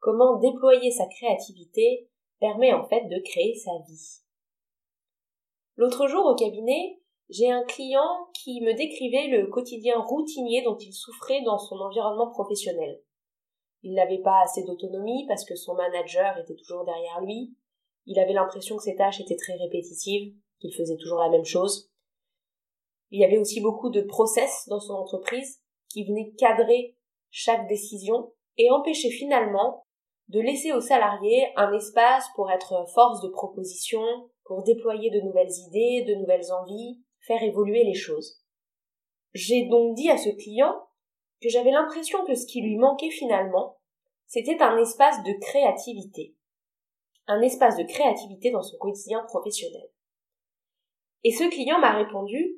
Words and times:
Comment 0.00 0.38
déployer 0.38 0.90
sa 0.90 1.06
créativité 1.06 2.10
permet 2.40 2.72
en 2.72 2.84
fait 2.84 3.06
de 3.06 3.22
créer 3.22 3.54
sa 3.54 3.70
vie. 3.86 4.22
L'autre 5.76 6.08
jour 6.08 6.24
au 6.26 6.34
cabinet, 6.34 7.00
j'ai 7.28 7.50
un 7.50 7.64
client 7.64 8.28
qui 8.34 8.60
me 8.62 8.72
décrivait 8.72 9.28
le 9.28 9.46
quotidien 9.46 10.00
routinier 10.00 10.62
dont 10.62 10.76
il 10.78 10.92
souffrait 10.92 11.42
dans 11.42 11.58
son 11.58 11.76
environnement 11.76 12.30
professionnel. 12.30 13.00
Il 13.82 13.94
n'avait 13.94 14.22
pas 14.22 14.42
assez 14.42 14.64
d'autonomie 14.64 15.26
parce 15.28 15.44
que 15.44 15.54
son 15.54 15.74
manager 15.74 16.36
était 16.38 16.56
toujours 16.56 16.84
derrière 16.84 17.20
lui. 17.20 17.54
Il 18.06 18.18
avait 18.18 18.32
l'impression 18.32 18.76
que 18.76 18.82
ses 18.82 18.96
tâches 18.96 19.20
étaient 19.20 19.36
très 19.36 19.56
répétitives, 19.56 20.34
qu'il 20.60 20.74
faisait 20.74 20.96
toujours 20.96 21.20
la 21.20 21.30
même 21.30 21.44
chose. 21.44 21.90
Il 23.10 23.20
y 23.20 23.24
avait 23.24 23.38
aussi 23.38 23.60
beaucoup 23.60 23.90
de 23.90 24.02
process 24.02 24.66
dans 24.68 24.80
son 24.80 24.94
entreprise 24.94 25.60
qui 25.88 26.04
venaient 26.04 26.32
cadrer 26.38 26.96
chaque 27.30 27.68
décision 27.68 28.32
et 28.56 28.70
empêcher 28.70 29.10
finalement 29.10 29.86
de 30.30 30.40
laisser 30.40 30.72
aux 30.72 30.80
salariés 30.80 31.52
un 31.56 31.72
espace 31.72 32.28
pour 32.36 32.52
être 32.52 32.86
force 32.94 33.20
de 33.20 33.28
proposition, 33.28 34.00
pour 34.44 34.62
déployer 34.62 35.10
de 35.10 35.20
nouvelles 35.20 35.50
idées, 35.66 36.04
de 36.06 36.14
nouvelles 36.14 36.52
envies, 36.52 37.02
faire 37.26 37.42
évoluer 37.42 37.82
les 37.82 37.94
choses. 37.94 38.40
J'ai 39.34 39.66
donc 39.66 39.96
dit 39.96 40.08
à 40.08 40.16
ce 40.16 40.30
client 40.30 40.80
que 41.42 41.48
j'avais 41.48 41.72
l'impression 41.72 42.24
que 42.24 42.36
ce 42.36 42.46
qui 42.46 42.62
lui 42.62 42.76
manquait 42.76 43.10
finalement, 43.10 43.80
c'était 44.26 44.62
un 44.62 44.78
espace 44.78 45.20
de 45.24 45.32
créativité. 45.40 46.36
Un 47.26 47.42
espace 47.42 47.76
de 47.76 47.82
créativité 47.82 48.52
dans 48.52 48.62
son 48.62 48.76
quotidien 48.78 49.24
professionnel. 49.24 49.90
Et 51.24 51.32
ce 51.32 51.50
client 51.50 51.80
m'a 51.80 51.96
répondu 51.96 52.56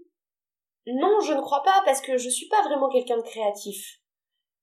Non, 0.86 1.20
je 1.20 1.32
ne 1.32 1.40
crois 1.40 1.62
pas 1.62 1.80
parce 1.86 2.02
que 2.02 2.18
je 2.18 2.28
suis 2.28 2.48
pas 2.48 2.62
vraiment 2.64 2.90
quelqu'un 2.90 3.16
de 3.16 3.22
créatif. 3.22 4.01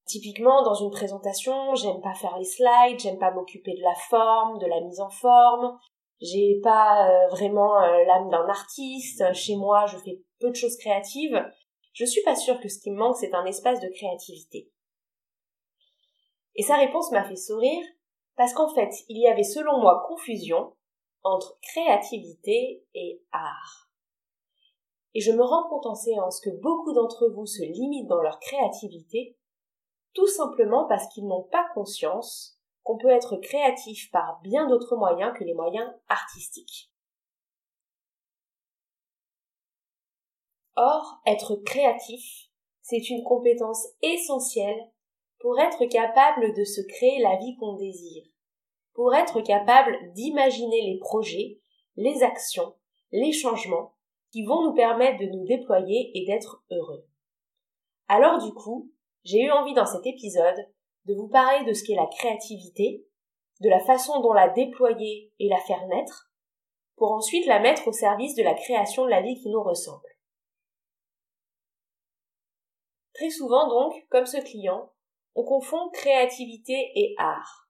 Typiquement, 0.09 0.63
dans 0.63 0.73
une 0.73 0.89
présentation, 0.89 1.75
j'aime 1.75 2.01
pas 2.01 2.15
faire 2.15 2.35
les 2.39 2.43
slides, 2.43 2.99
j'aime 2.99 3.19
pas 3.19 3.29
m'occuper 3.29 3.75
de 3.75 3.83
la 3.83 3.93
forme, 3.93 4.57
de 4.57 4.65
la 4.65 4.81
mise 4.81 4.99
en 4.99 5.11
forme, 5.11 5.77
j'ai 6.19 6.59
pas 6.63 7.07
euh, 7.07 7.27
vraiment 7.27 7.79
euh, 7.79 8.03
l'âme 8.05 8.27
d'un 8.31 8.49
artiste, 8.49 9.31
chez 9.33 9.55
moi 9.55 9.85
je 9.85 9.97
fais 9.99 10.19
peu 10.39 10.49
de 10.49 10.55
choses 10.55 10.77
créatives, 10.77 11.39
je 11.93 12.05
suis 12.05 12.23
pas 12.23 12.35
sûre 12.35 12.59
que 12.59 12.69
ce 12.69 12.79
qui 12.79 12.89
me 12.89 12.97
manque 12.97 13.17
c'est 13.17 13.35
un 13.35 13.45
espace 13.45 13.79
de 13.81 13.87
créativité. 13.87 14.71
Et 16.55 16.63
sa 16.63 16.77
réponse 16.77 17.11
m'a 17.11 17.23
fait 17.23 17.35
sourire 17.35 17.85
parce 18.35 18.53
qu'en 18.53 18.73
fait, 18.73 18.89
il 19.09 19.21
y 19.21 19.27
avait 19.27 19.43
selon 19.43 19.79
moi 19.79 20.03
confusion 20.07 20.73
entre 21.21 21.59
créativité 21.61 22.83
et 22.95 23.21
art. 23.31 23.91
Et 25.13 25.21
je 25.21 25.31
me 25.31 25.43
rends 25.43 25.69
compte 25.69 25.85
en 25.85 25.93
séance 25.93 26.41
que 26.41 26.49
beaucoup 26.49 26.93
d'entre 26.93 27.29
vous 27.29 27.45
se 27.45 27.61
limitent 27.61 28.07
dans 28.07 28.23
leur 28.23 28.39
créativité 28.39 29.37
tout 30.13 30.27
simplement 30.27 30.85
parce 30.87 31.07
qu'ils 31.13 31.27
n'ont 31.27 31.43
pas 31.43 31.67
conscience 31.73 32.59
qu'on 32.83 32.97
peut 32.97 33.09
être 33.09 33.37
créatif 33.37 34.09
par 34.11 34.39
bien 34.41 34.67
d'autres 34.67 34.95
moyens 34.95 35.33
que 35.37 35.43
les 35.43 35.53
moyens 35.53 35.91
artistiques. 36.07 36.91
Or, 40.75 41.21
être 41.25 41.55
créatif, 41.57 42.49
c'est 42.81 43.09
une 43.09 43.23
compétence 43.23 43.85
essentielle 44.01 44.89
pour 45.39 45.59
être 45.59 45.85
capable 45.85 46.53
de 46.53 46.63
se 46.63 46.81
créer 46.81 47.19
la 47.19 47.37
vie 47.37 47.55
qu'on 47.57 47.75
désire, 47.75 48.25
pour 48.93 49.13
être 49.13 49.41
capable 49.41 50.13
d'imaginer 50.13 50.81
les 50.81 50.97
projets, 50.99 51.61
les 51.95 52.23
actions, 52.23 52.75
les 53.11 53.31
changements 53.31 53.95
qui 54.31 54.45
vont 54.45 54.63
nous 54.63 54.73
permettre 54.73 55.19
de 55.19 55.25
nous 55.25 55.45
déployer 55.45 56.11
et 56.13 56.25
d'être 56.25 56.63
heureux. 56.71 57.05
Alors 58.07 58.43
du 58.43 58.53
coup, 58.53 58.91
j'ai 59.23 59.41
eu 59.41 59.51
envie 59.51 59.73
dans 59.73 59.85
cet 59.85 60.05
épisode 60.05 60.67
de 61.05 61.13
vous 61.13 61.27
parler 61.27 61.65
de 61.65 61.73
ce 61.73 61.83
qu'est 61.83 61.95
la 61.95 62.07
créativité, 62.07 63.05
de 63.61 63.69
la 63.69 63.79
façon 63.79 64.21
dont 64.21 64.33
la 64.33 64.49
déployer 64.49 65.33
et 65.39 65.49
la 65.49 65.59
faire 65.59 65.85
naître, 65.87 66.31
pour 66.95 67.11
ensuite 67.11 67.45
la 67.45 67.59
mettre 67.59 67.87
au 67.87 67.91
service 67.91 68.35
de 68.35 68.43
la 68.43 68.53
création 68.53 69.05
de 69.05 69.09
la 69.09 69.21
vie 69.21 69.39
qui 69.41 69.49
nous 69.49 69.63
ressemble. 69.63 70.07
Très 73.13 73.29
souvent 73.29 73.67
donc, 73.67 73.93
comme 74.09 74.25
ce 74.25 74.37
client, 74.37 74.91
on 75.35 75.43
confond 75.43 75.89
créativité 75.91 76.91
et 76.95 77.15
art. 77.17 77.67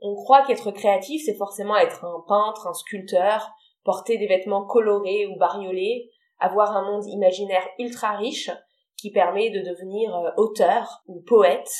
On 0.00 0.14
croit 0.14 0.44
qu'être 0.44 0.70
créatif, 0.70 1.22
c'est 1.24 1.36
forcément 1.36 1.76
être 1.76 2.04
un 2.04 2.24
peintre, 2.26 2.66
un 2.66 2.74
sculpteur, 2.74 3.50
porter 3.84 4.18
des 4.18 4.26
vêtements 4.26 4.66
colorés 4.66 5.26
ou 5.26 5.36
bariolés, 5.36 6.10
avoir 6.38 6.76
un 6.76 6.84
monde 6.90 7.06
imaginaire 7.06 7.66
ultra 7.78 8.16
riche 8.16 8.50
qui 8.96 9.10
permet 9.10 9.50
de 9.50 9.60
devenir 9.60 10.14
euh, 10.14 10.30
auteur 10.36 11.02
ou 11.06 11.22
poète, 11.22 11.70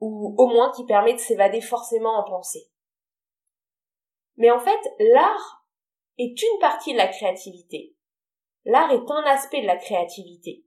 ou 0.00 0.34
au 0.38 0.46
moins 0.48 0.72
qui 0.72 0.84
permet 0.84 1.14
de 1.14 1.18
s'évader 1.18 1.60
forcément 1.60 2.18
en 2.18 2.24
pensée. 2.24 2.68
Mais 4.36 4.50
en 4.50 4.58
fait, 4.58 4.80
l'art 4.98 5.64
est 6.18 6.40
une 6.42 6.58
partie 6.60 6.92
de 6.92 6.98
la 6.98 7.08
créativité. 7.08 7.94
L'art 8.64 8.90
est 8.90 9.10
un 9.10 9.24
aspect 9.24 9.62
de 9.62 9.66
la 9.66 9.76
créativité. 9.76 10.64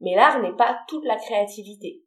Mais 0.00 0.14
l'art 0.14 0.40
n'est 0.40 0.56
pas 0.56 0.80
toute 0.88 1.04
la 1.04 1.16
créativité. 1.16 2.04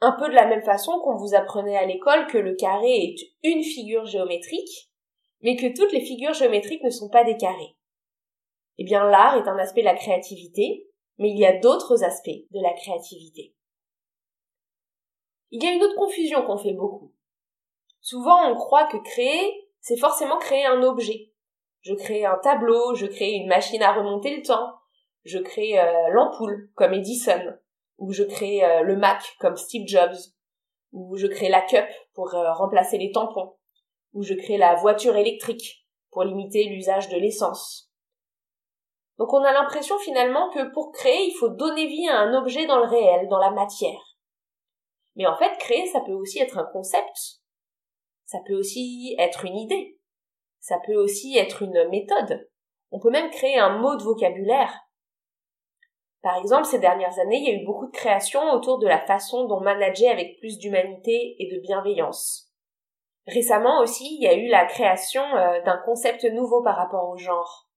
Un 0.00 0.12
peu 0.12 0.28
de 0.28 0.34
la 0.34 0.46
même 0.46 0.62
façon 0.62 1.00
qu'on 1.00 1.16
vous 1.16 1.34
apprenait 1.34 1.76
à 1.76 1.86
l'école 1.86 2.28
que 2.28 2.38
le 2.38 2.54
carré 2.54 2.88
est 2.88 3.16
une 3.42 3.64
figure 3.64 4.06
géométrique, 4.06 4.90
mais 5.42 5.56
que 5.56 5.74
toutes 5.74 5.92
les 5.92 6.04
figures 6.04 6.34
géométriques 6.34 6.84
ne 6.84 6.90
sont 6.90 7.10
pas 7.10 7.24
des 7.24 7.36
carrés. 7.36 7.76
Eh 8.78 8.84
bien, 8.84 9.04
l'art 9.04 9.36
est 9.36 9.48
un 9.48 9.58
aspect 9.58 9.80
de 9.80 9.86
la 9.86 9.96
créativité, 9.96 10.87
mais 11.18 11.30
il 11.30 11.38
y 11.38 11.46
a 11.46 11.58
d'autres 11.58 12.04
aspects 12.04 12.28
de 12.28 12.62
la 12.62 12.72
créativité. 12.72 13.54
Il 15.50 15.62
y 15.62 15.66
a 15.66 15.72
une 15.72 15.82
autre 15.82 15.96
confusion 15.96 16.42
qu'on 16.44 16.58
fait 16.58 16.74
beaucoup. 16.74 17.12
Souvent, 18.00 18.50
on 18.50 18.54
croit 18.54 18.86
que 18.86 18.98
créer, 18.98 19.68
c'est 19.80 19.96
forcément 19.96 20.38
créer 20.38 20.64
un 20.64 20.82
objet. 20.82 21.32
Je 21.80 21.94
crée 21.94 22.24
un 22.24 22.38
tableau, 22.38 22.94
je 22.94 23.06
crée 23.06 23.32
une 23.32 23.48
machine 23.48 23.82
à 23.82 23.92
remonter 23.92 24.36
le 24.36 24.42
temps, 24.42 24.74
je 25.24 25.38
crée 25.38 25.78
euh, 25.78 26.08
l'ampoule 26.10 26.70
comme 26.74 26.92
Edison, 26.92 27.54
ou 27.98 28.12
je 28.12 28.24
crée 28.24 28.64
euh, 28.64 28.82
le 28.82 28.96
Mac 28.96 29.22
comme 29.40 29.56
Steve 29.56 29.86
Jobs, 29.86 30.16
ou 30.92 31.16
je 31.16 31.26
crée 31.26 31.48
la 31.48 31.62
cup 31.62 31.86
pour 32.14 32.34
euh, 32.34 32.52
remplacer 32.52 32.98
les 32.98 33.12
tampons, 33.12 33.56
ou 34.12 34.22
je 34.22 34.34
crée 34.34 34.58
la 34.58 34.74
voiture 34.74 35.16
électrique 35.16 35.86
pour 36.10 36.24
limiter 36.24 36.64
l'usage 36.64 37.08
de 37.08 37.16
l'essence, 37.16 37.87
donc 39.18 39.32
on 39.32 39.42
a 39.42 39.52
l'impression 39.52 39.98
finalement 39.98 40.48
que 40.50 40.72
pour 40.72 40.92
créer, 40.92 41.26
il 41.26 41.34
faut 41.34 41.48
donner 41.48 41.86
vie 41.86 42.08
à 42.08 42.20
un 42.20 42.34
objet 42.34 42.66
dans 42.66 42.78
le 42.78 42.86
réel, 42.86 43.28
dans 43.28 43.38
la 43.38 43.50
matière. 43.50 44.16
Mais 45.16 45.26
en 45.26 45.36
fait, 45.36 45.58
créer, 45.58 45.86
ça 45.86 46.00
peut 46.00 46.12
aussi 46.12 46.38
être 46.38 46.58
un 46.58 46.68
concept. 46.72 47.40
Ça 48.24 48.38
peut 48.46 48.54
aussi 48.54 49.16
être 49.18 49.44
une 49.44 49.56
idée. 49.56 49.98
Ça 50.60 50.78
peut 50.86 50.94
aussi 50.94 51.36
être 51.36 51.62
une 51.62 51.88
méthode. 51.88 52.48
On 52.92 53.00
peut 53.00 53.10
même 53.10 53.30
créer 53.30 53.58
un 53.58 53.78
mot 53.78 53.96
de 53.96 54.04
vocabulaire. 54.04 54.72
Par 56.22 56.36
exemple, 56.38 56.66
ces 56.66 56.78
dernières 56.78 57.18
années, 57.18 57.38
il 57.38 57.48
y 57.48 57.50
a 57.50 57.60
eu 57.60 57.64
beaucoup 57.64 57.86
de 57.86 57.96
créations 57.96 58.52
autour 58.52 58.78
de 58.78 58.86
la 58.86 59.04
façon 59.06 59.46
dont 59.46 59.60
manager 59.60 60.12
avec 60.12 60.38
plus 60.38 60.58
d'humanité 60.58 61.36
et 61.38 61.48
de 61.52 61.60
bienveillance. 61.60 62.52
Récemment 63.26 63.80
aussi, 63.80 64.16
il 64.16 64.22
y 64.22 64.28
a 64.28 64.34
eu 64.34 64.48
la 64.48 64.64
création 64.66 65.22
euh, 65.22 65.60
d'un 65.62 65.78
concept 65.84 66.24
nouveau 66.24 66.62
par 66.62 66.76
rapport 66.76 67.08
au 67.08 67.16
genre 67.16 67.67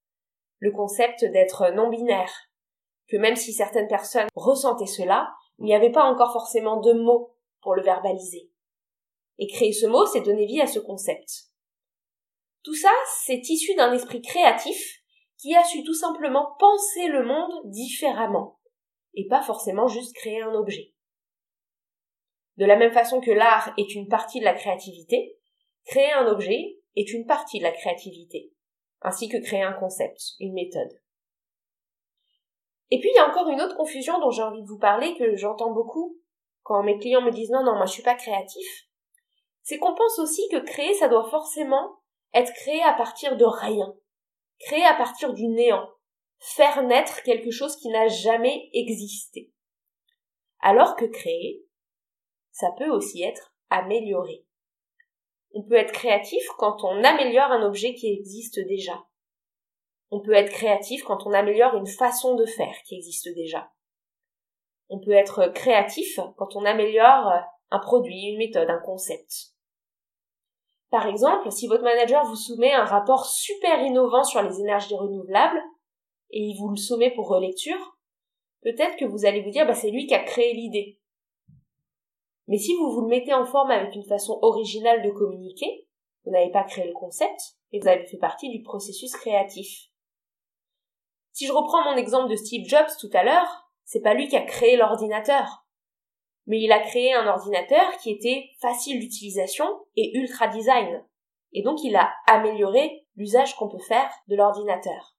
le 0.62 0.72
concept 0.72 1.26
d'être 1.26 1.72
non-binaire, 1.72 2.32
que 3.10 3.18
même 3.18 3.36
si 3.36 3.52
certaines 3.52 3.88
personnes 3.88 4.28
ressentaient 4.36 4.86
cela, 4.86 5.34
il 5.58 5.66
n'y 5.66 5.76
avait 5.76 5.92
pas 5.92 6.04
encore 6.04 6.32
forcément 6.32 6.80
de 6.80 6.94
mots 6.94 7.36
pour 7.62 7.76
le 7.76 7.82
verbaliser. 7.82 8.52
Et 9.40 9.48
créer 9.48 9.74
ce 9.74 9.88
mot, 9.88 10.06
c'est 10.06 10.22
donner 10.22 10.46
vie 10.46 10.62
à 10.62 10.68
ce 10.68 10.80
concept. 10.80 11.48
Tout 12.64 12.76
ça, 12.76 12.92
c'est 13.26 13.42
issu 13.50 13.74
d'un 13.74 13.92
esprit 13.92 14.22
créatif 14.22 15.02
qui 15.40 15.56
a 15.56 15.64
su 15.64 15.84
tout 15.84 15.96
simplement 15.96 16.56
penser 16.60 17.08
le 17.08 17.26
monde 17.26 17.54
différemment, 17.66 18.60
et 19.16 19.28
pas 19.28 19.42
forcément 19.42 19.88
juste 19.88 20.16
créer 20.16 20.44
un 20.44 20.54
objet. 20.54 20.94
De 22.58 22.66
la 22.66 22.76
même 22.76 22.94
façon 22.94 23.20
que 23.20 23.32
l'art 23.32 23.74
est 23.80 23.96
une 23.96 24.08
partie 24.08 24.40
de 24.40 24.46
la 24.46 24.54
créativité, 24.54 25.40
créer 25.86 26.12
un 26.12 26.28
objet 26.28 26.78
est 26.96 27.12
une 27.12 27.26
partie 27.26 27.58
de 27.58 27.64
la 27.64 27.72
créativité 27.72 28.54
ainsi 29.02 29.30
que 29.30 29.38
créer 29.38 29.64
un 29.64 29.74
concept, 29.74 30.20
une 30.40 30.54
méthode. 30.54 31.00
Et 32.92 33.00
puis 33.00 33.10
il 33.10 33.16
y 33.16 33.20
a 33.20 33.30
encore 33.30 33.48
une 33.50 33.62
autre 33.62 33.78
confusion 33.78 34.20
dont 34.20 34.32
j'ai 34.32 34.44
envie 34.44 34.62
de 34.62 34.68
vous 34.68 34.78
parler 34.78 35.16
que 35.18 35.36
j'entends 35.36 35.72
beaucoup 35.72 36.18
quand 36.64 36.84
mes 36.84 37.00
clients 37.00 37.22
me 37.22 37.32
disent 37.32 37.50
non 37.50 37.64
non 37.64 37.76
moi 37.76 37.86
je 37.86 37.94
suis 37.94 38.04
pas 38.04 38.16
créatif. 38.16 38.68
c'est 39.64 39.78
qu'on 39.78 39.96
pense 39.96 40.20
aussi 40.20 40.48
que 40.52 40.58
créer, 40.58 40.94
ça 40.94 41.08
doit 41.08 41.30
forcément 41.30 42.00
être 42.34 42.54
créé 42.54 42.82
à 42.82 42.94
partir 42.94 43.38
de 43.38 43.46
rien, 43.46 43.94
créé 44.60 44.84
à 44.84 44.96
partir 44.96 45.34
du 45.34 45.48
néant, 45.48 45.90
faire 46.40 46.84
naître 46.84 47.24
quelque 47.24 47.52
chose 47.52 47.76
qui 47.78 47.90
n'a 47.90 48.08
jamais 48.08 48.70
existé. 48.74 49.52
Alors 50.60 50.96
que 50.96 51.06
créer, 51.06 51.66
ça 52.52 52.72
peut 52.78 52.90
aussi 52.90 53.24
être 53.24 53.54
amélioré. 53.70 54.46
On 55.54 55.64
peut 55.64 55.76
être 55.76 55.92
créatif 55.92 56.44
quand 56.58 56.84
on 56.84 57.04
améliore 57.04 57.52
un 57.52 57.64
objet 57.64 57.94
qui 57.94 58.12
existe 58.12 58.60
déjà. 58.60 59.04
On 60.10 60.22
peut 60.22 60.34
être 60.34 60.52
créatif 60.52 61.04
quand 61.04 61.26
on 61.26 61.34
améliore 61.34 61.76
une 61.76 61.88
façon 61.88 62.36
de 62.36 62.46
faire 62.46 62.76
qui 62.86 62.96
existe 62.96 63.30
déjà. 63.36 63.72
On 64.90 65.00
peut 65.00 65.12
être 65.12 65.48
créatif 65.54 66.20
quand 66.38 66.56
on 66.56 66.66
améliore 66.66 67.32
un 67.70 67.80
produit, 67.80 68.32
une 68.32 68.38
méthode, 68.38 68.70
un 68.70 68.80
concept. 68.80 69.52
Par 70.90 71.08
exemple, 71.08 71.50
si 71.52 71.68
votre 71.68 71.84
manager 71.84 72.26
vous 72.26 72.36
soumet 72.36 72.74
un 72.74 72.84
rapport 72.84 73.26
super 73.26 73.82
innovant 73.82 74.26
sur 74.26 74.42
les 74.42 74.60
énergies 74.60 74.96
renouvelables, 74.96 75.62
et 76.32 76.40
il 76.40 76.58
vous 76.60 76.70
le 76.70 76.78
soumet 76.78 77.12
pour 77.12 77.30
relecture, 77.30 77.98
peut-être 78.62 78.98
que 78.98 79.06
vous 79.06 79.26
allez 79.26 79.42
vous 79.42 79.52
dire, 79.52 79.66
bah, 79.66 79.74
c'est 79.74 79.92
lui 79.92 80.08
qui 80.08 80.14
a 80.14 80.24
créé 80.24 80.54
l'idée. 80.54 81.01
Mais 82.52 82.58
si 82.58 82.76
vous 82.76 82.92
vous 82.92 83.00
le 83.04 83.08
mettez 83.08 83.34
en 83.34 83.46
forme 83.46 83.72
avec 83.72 83.96
une 83.96 84.04
façon 84.04 84.38
originale 84.42 85.02
de 85.04 85.10
communiquer, 85.10 85.88
vous 86.26 86.32
n'avez 86.32 86.52
pas 86.52 86.66
créé 86.66 86.86
le 86.86 86.94
concept, 86.94 87.40
et 87.72 87.80
vous 87.80 87.88
avez 87.88 88.06
fait 88.06 88.18
partie 88.18 88.50
du 88.50 88.62
processus 88.62 89.16
créatif. 89.16 89.86
Si 91.32 91.48
je 91.48 91.54
reprends 91.54 91.86
mon 91.86 91.96
exemple 91.96 92.30
de 92.30 92.36
Steve 92.36 92.68
Jobs 92.68 92.90
tout 93.00 93.10
à 93.14 93.24
l'heure, 93.24 93.72
c'est 93.86 94.02
pas 94.02 94.14
lui 94.14 94.28
qui 94.28 94.36
a 94.36 94.42
créé 94.42 94.76
l'ordinateur. 94.76 95.66
Mais 96.46 96.60
il 96.60 96.74
a 96.74 96.82
créé 96.82 97.14
un 97.14 97.26
ordinateur 97.26 97.98
qui 98.00 98.12
était 98.12 98.50
facile 98.60 99.00
d'utilisation 99.00 99.66
et 99.96 100.12
ultra 100.18 100.50
design. 100.50 101.06
Et 101.54 101.64
donc 101.64 101.82
il 101.86 101.96
a 101.96 102.12
amélioré 102.28 103.08
l'usage 103.16 103.56
qu'on 103.56 103.70
peut 103.70 103.80
faire 103.80 104.12
de 104.28 104.36
l'ordinateur. 104.36 105.16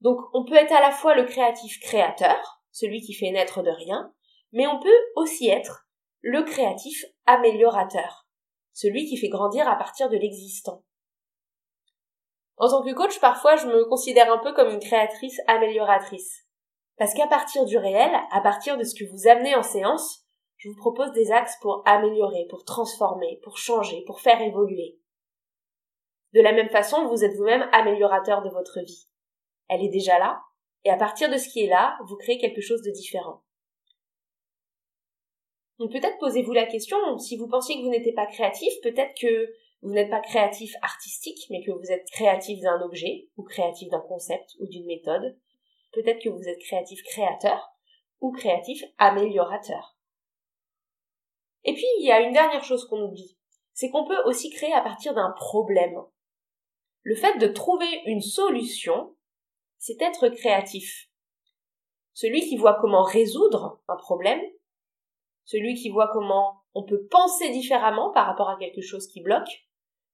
Donc 0.00 0.18
on 0.32 0.44
peut 0.44 0.56
être 0.56 0.72
à 0.72 0.80
la 0.80 0.90
fois 0.90 1.14
le 1.14 1.24
créatif 1.24 1.78
créateur, 1.78 2.64
celui 2.72 3.00
qui 3.00 3.14
fait 3.14 3.30
naître 3.30 3.62
de 3.62 3.70
rien, 3.70 4.12
mais 4.52 4.66
on 4.66 4.80
peut 4.80 5.00
aussi 5.16 5.48
être 5.48 5.86
le 6.20 6.42
créatif 6.42 7.04
améliorateur, 7.26 8.26
celui 8.72 9.06
qui 9.06 9.16
fait 9.16 9.28
grandir 9.28 9.68
à 9.68 9.76
partir 9.76 10.08
de 10.08 10.16
l'existant. 10.16 10.84
En 12.56 12.68
tant 12.68 12.82
que 12.82 12.94
coach, 12.94 13.18
parfois 13.18 13.56
je 13.56 13.66
me 13.66 13.84
considère 13.86 14.32
un 14.32 14.38
peu 14.38 14.52
comme 14.52 14.70
une 14.70 14.80
créatrice 14.80 15.40
amélioratrice. 15.46 16.46
Parce 16.96 17.14
qu'à 17.14 17.26
partir 17.26 17.64
du 17.64 17.78
réel, 17.78 18.12
à 18.30 18.40
partir 18.40 18.76
de 18.76 18.84
ce 18.84 18.94
que 18.94 19.10
vous 19.10 19.26
amenez 19.26 19.56
en 19.56 19.62
séance, 19.62 20.20
je 20.58 20.68
vous 20.68 20.76
propose 20.76 21.10
des 21.12 21.32
axes 21.32 21.58
pour 21.60 21.82
améliorer, 21.86 22.46
pour 22.48 22.64
transformer, 22.64 23.40
pour 23.42 23.58
changer, 23.58 24.04
pour 24.06 24.20
faire 24.20 24.40
évoluer. 24.40 25.00
De 26.34 26.40
la 26.40 26.52
même 26.52 26.68
façon, 26.68 27.08
vous 27.08 27.24
êtes 27.24 27.34
vous-même 27.36 27.68
améliorateur 27.72 28.42
de 28.42 28.50
votre 28.50 28.80
vie. 28.80 29.08
Elle 29.68 29.82
est 29.82 29.88
déjà 29.88 30.18
là, 30.18 30.40
et 30.84 30.90
à 30.90 30.96
partir 30.96 31.28
de 31.30 31.36
ce 31.36 31.48
qui 31.48 31.64
est 31.64 31.68
là, 31.68 31.98
vous 32.06 32.16
créez 32.16 32.38
quelque 32.38 32.60
chose 32.60 32.82
de 32.82 32.90
différent. 32.90 33.41
Donc 35.82 35.90
peut-être 35.90 36.18
posez-vous 36.20 36.52
la 36.52 36.66
question, 36.66 37.18
si 37.18 37.36
vous 37.36 37.48
pensiez 37.48 37.74
que 37.74 37.82
vous 37.82 37.90
n'étiez 37.90 38.12
pas 38.12 38.26
créatif, 38.26 38.72
peut-être 38.84 39.20
que 39.20 39.52
vous 39.82 39.90
n'êtes 39.90 40.10
pas 40.10 40.20
créatif 40.20 40.72
artistique, 40.80 41.44
mais 41.50 41.60
que 41.60 41.72
vous 41.72 41.90
êtes 41.90 42.08
créatif 42.12 42.60
d'un 42.60 42.80
objet, 42.82 43.28
ou 43.36 43.42
créatif 43.42 43.88
d'un 43.88 43.98
concept, 44.02 44.54
ou 44.60 44.68
d'une 44.68 44.86
méthode. 44.86 45.36
Peut-être 45.92 46.22
que 46.22 46.28
vous 46.28 46.46
êtes 46.46 46.60
créatif 46.60 47.02
créateur, 47.02 47.72
ou 48.20 48.30
créatif 48.30 48.84
améliorateur. 48.98 49.96
Et 51.64 51.74
puis, 51.74 51.86
il 51.98 52.06
y 52.06 52.12
a 52.12 52.20
une 52.20 52.32
dernière 52.32 52.62
chose 52.62 52.86
qu'on 52.86 53.02
oublie, 53.02 53.36
c'est 53.72 53.90
qu'on 53.90 54.06
peut 54.06 54.22
aussi 54.26 54.50
créer 54.50 54.72
à 54.72 54.82
partir 54.82 55.14
d'un 55.14 55.32
problème. 55.32 56.00
Le 57.02 57.16
fait 57.16 57.38
de 57.38 57.48
trouver 57.48 58.02
une 58.06 58.22
solution, 58.22 59.16
c'est 59.78 60.00
être 60.00 60.28
créatif. 60.28 61.08
Celui 62.12 62.42
qui 62.42 62.56
voit 62.56 62.78
comment 62.80 63.02
résoudre 63.02 63.82
un 63.88 63.96
problème 63.96 64.42
celui 65.44 65.74
qui 65.74 65.90
voit 65.90 66.10
comment 66.12 66.62
on 66.74 66.84
peut 66.84 67.06
penser 67.10 67.50
différemment 67.50 68.12
par 68.12 68.26
rapport 68.26 68.48
à 68.48 68.56
quelque 68.58 68.80
chose 68.80 69.06
qui 69.08 69.20
bloque, 69.20 69.66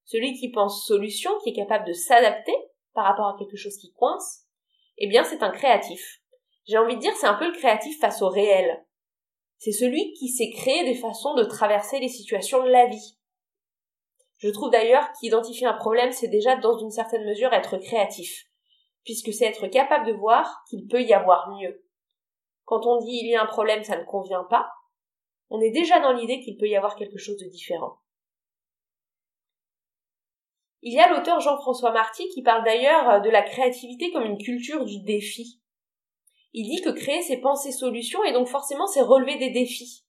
celui 0.05 0.33
qui 0.33 0.51
pense 0.51 0.85
solution, 0.85 1.31
qui 1.43 1.51
est 1.51 1.55
capable 1.55 1.87
de 1.87 1.93
s'adapter 1.93 2.55
par 2.93 3.05
rapport 3.05 3.27
à 3.27 3.35
quelque 3.37 3.57
chose 3.57 3.77
qui 3.77 3.93
coince, 3.93 4.45
eh 4.97 5.07
bien 5.07 5.23
c'est 5.23 5.43
un 5.43 5.51
créatif. 5.51 6.21
J'ai 6.65 6.77
envie 6.77 6.95
de 6.95 7.01
dire 7.01 7.15
c'est 7.15 7.27
un 7.27 7.35
peu 7.35 7.47
le 7.47 7.57
créatif 7.57 7.99
face 7.99 8.21
au 8.21 8.29
réel. 8.29 8.85
C'est 9.57 9.71
celui 9.71 10.13
qui 10.13 10.29
sait 10.29 10.51
créer 10.51 10.83
des 10.85 10.95
façons 10.95 11.35
de 11.35 11.43
traverser 11.43 11.99
les 11.99 12.07
situations 12.07 12.63
de 12.63 12.69
la 12.69 12.87
vie. 12.87 13.17
Je 14.37 14.49
trouve 14.49 14.71
d'ailleurs 14.71 15.11
qu'identifier 15.19 15.67
un 15.67 15.73
problème, 15.73 16.11
c'est 16.11 16.29
déjà 16.29 16.55
dans 16.55 16.77
une 16.77 16.91
certaine 16.91 17.25
mesure 17.25 17.53
être 17.53 17.77
créatif, 17.77 18.45
puisque 19.03 19.33
c'est 19.33 19.45
être 19.45 19.67
capable 19.67 20.07
de 20.07 20.13
voir 20.13 20.63
qu'il 20.69 20.87
peut 20.87 21.01
y 21.01 21.13
avoir 21.13 21.49
mieux. 21.49 21.83
Quand 22.63 22.85
on 22.85 22.99
dit 22.99 23.19
il 23.21 23.29
y 23.29 23.35
a 23.35 23.43
un 23.43 23.47
problème, 23.47 23.83
ça 23.83 23.97
ne 23.97 24.05
convient 24.05 24.45
pas, 24.45 24.69
on 25.49 25.61
est 25.61 25.71
déjà 25.71 25.99
dans 25.99 26.13
l'idée 26.13 26.39
qu'il 26.41 26.57
peut 26.57 26.67
y 26.67 26.75
avoir 26.75 26.95
quelque 26.95 27.17
chose 27.17 27.37
de 27.37 27.47
différent. 27.47 27.99
Il 30.81 30.93
y 30.93 30.99
a 30.99 31.09
l'auteur 31.09 31.41
Jean-François 31.41 31.91
Marty 31.91 32.27
qui 32.29 32.41
parle 32.41 32.63
d'ailleurs 32.63 33.09
euh, 33.09 33.19
de 33.19 33.29
la 33.29 33.41
créativité 33.41 34.11
comme 34.11 34.25
une 34.25 34.37
culture 34.37 34.85
du 34.85 35.01
défi. 35.01 35.59
Il 36.53 36.69
dit 36.69 36.81
que 36.81 36.89
créer 36.89 37.21
ses 37.21 37.41
pensées 37.41 37.71
solutions 37.71 38.23
et 38.23 38.31
donc 38.31 38.47
forcément 38.47 38.87
c'est 38.87 39.01
relever 39.01 39.37
des 39.37 39.49
défis. 39.49 40.05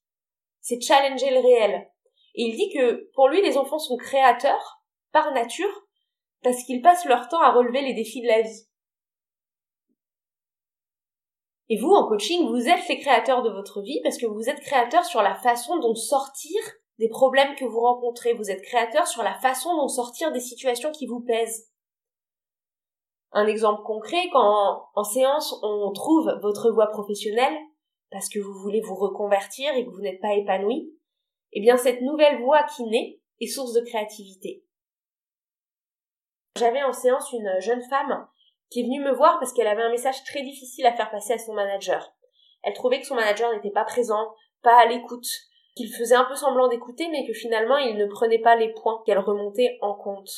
C'est 0.61 0.81
challenger 0.81 1.29
le 1.31 1.39
réel. 1.39 1.91
Et 2.35 2.43
il 2.43 2.55
dit 2.55 2.71
que 2.73 3.09
pour 3.13 3.27
lui 3.27 3.41
les 3.41 3.57
enfants 3.57 3.79
sont 3.79 3.97
créateurs 3.97 4.81
par 5.11 5.33
nature 5.33 5.87
parce 6.41 6.63
qu'ils 6.63 6.81
passent 6.81 7.05
leur 7.05 7.27
temps 7.27 7.41
à 7.41 7.51
relever 7.51 7.81
les 7.81 7.93
défis 7.93 8.21
de 8.21 8.27
la 8.27 8.41
vie. 8.41 8.67
Et 11.71 11.77
vous, 11.77 11.91
en 11.91 12.05
coaching, 12.05 12.49
vous 12.49 12.67
êtes 12.67 12.85
les 12.89 12.99
créateurs 12.99 13.43
de 13.43 13.49
votre 13.49 13.81
vie 13.81 14.01
parce 14.03 14.17
que 14.17 14.25
vous 14.25 14.49
êtes 14.49 14.59
créateurs 14.59 15.05
sur 15.05 15.21
la 15.21 15.35
façon 15.35 15.79
dont 15.79 15.95
sortir 15.95 16.59
des 16.99 17.07
problèmes 17.07 17.55
que 17.55 17.63
vous 17.63 17.79
rencontrez. 17.79 18.33
Vous 18.33 18.51
êtes 18.51 18.61
créateurs 18.61 19.07
sur 19.07 19.23
la 19.23 19.35
façon 19.35 19.73
dont 19.77 19.87
sortir 19.87 20.33
des 20.33 20.41
situations 20.41 20.91
qui 20.91 21.07
vous 21.07 21.21
pèsent. 21.21 21.71
Un 23.31 23.47
exemple 23.47 23.83
concret, 23.83 24.27
quand 24.33 24.89
en 24.93 25.03
séance 25.05 25.57
on 25.63 25.93
trouve 25.93 26.37
votre 26.41 26.71
voie 26.71 26.87
professionnelle 26.87 27.57
parce 28.11 28.27
que 28.27 28.39
vous 28.39 28.53
voulez 28.59 28.81
vous 28.81 28.95
reconvertir 28.95 29.73
et 29.73 29.85
que 29.85 29.91
vous 29.91 30.01
n'êtes 30.01 30.19
pas 30.19 30.33
épanoui, 30.33 30.93
eh 31.53 31.61
bien 31.61 31.77
cette 31.77 32.01
nouvelle 32.01 32.41
voie 32.41 32.63
qui 32.63 32.83
naît 32.83 33.21
est 33.39 33.47
source 33.47 33.71
de 33.71 33.79
créativité. 33.79 34.65
J'avais 36.57 36.83
en 36.83 36.91
séance 36.91 37.31
une 37.31 37.61
jeune 37.61 37.83
femme 37.83 38.27
qui 38.71 38.79
est 38.79 38.83
venue 38.83 39.01
me 39.01 39.11
voir 39.11 39.37
parce 39.37 39.53
qu'elle 39.53 39.67
avait 39.67 39.83
un 39.83 39.91
message 39.91 40.23
très 40.23 40.41
difficile 40.41 40.85
à 40.85 40.95
faire 40.95 41.11
passer 41.11 41.33
à 41.33 41.37
son 41.37 41.53
manager. 41.53 42.13
Elle 42.63 42.73
trouvait 42.73 43.01
que 43.01 43.05
son 43.05 43.15
manager 43.15 43.53
n'était 43.53 43.69
pas 43.69 43.83
présent, 43.83 44.33
pas 44.63 44.79
à 44.79 44.85
l'écoute, 44.85 45.27
qu'il 45.75 45.93
faisait 45.93 46.15
un 46.15 46.25
peu 46.25 46.35
semblant 46.35 46.69
d'écouter, 46.69 47.09
mais 47.09 47.27
que 47.27 47.33
finalement 47.33 47.77
il 47.77 47.97
ne 47.97 48.05
prenait 48.05 48.39
pas 48.39 48.55
les 48.55 48.73
points 48.73 49.03
qu'elle 49.05 49.19
remontait 49.19 49.77
en 49.81 49.93
compte. 49.93 50.31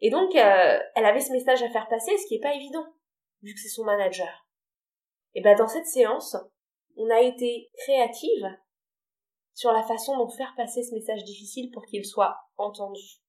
Et 0.00 0.10
donc, 0.10 0.34
euh, 0.34 0.78
elle 0.94 1.06
avait 1.06 1.20
ce 1.20 1.32
message 1.32 1.62
à 1.62 1.70
faire 1.70 1.88
passer, 1.88 2.16
ce 2.18 2.26
qui 2.26 2.34
n'est 2.34 2.40
pas 2.40 2.54
évident, 2.54 2.84
vu 3.42 3.54
que 3.54 3.60
c'est 3.60 3.68
son 3.68 3.84
manager. 3.84 4.46
Et 5.34 5.40
ben 5.40 5.56
dans 5.56 5.68
cette 5.68 5.86
séance, 5.86 6.36
on 6.96 7.08
a 7.10 7.20
été 7.20 7.70
créative 7.78 8.48
sur 9.54 9.72
la 9.72 9.82
façon 9.82 10.16
dont 10.16 10.28
faire 10.28 10.54
passer 10.56 10.82
ce 10.82 10.94
message 10.94 11.24
difficile 11.24 11.70
pour 11.72 11.84
qu'il 11.86 12.04
soit 12.04 12.36
entendu 12.56 13.23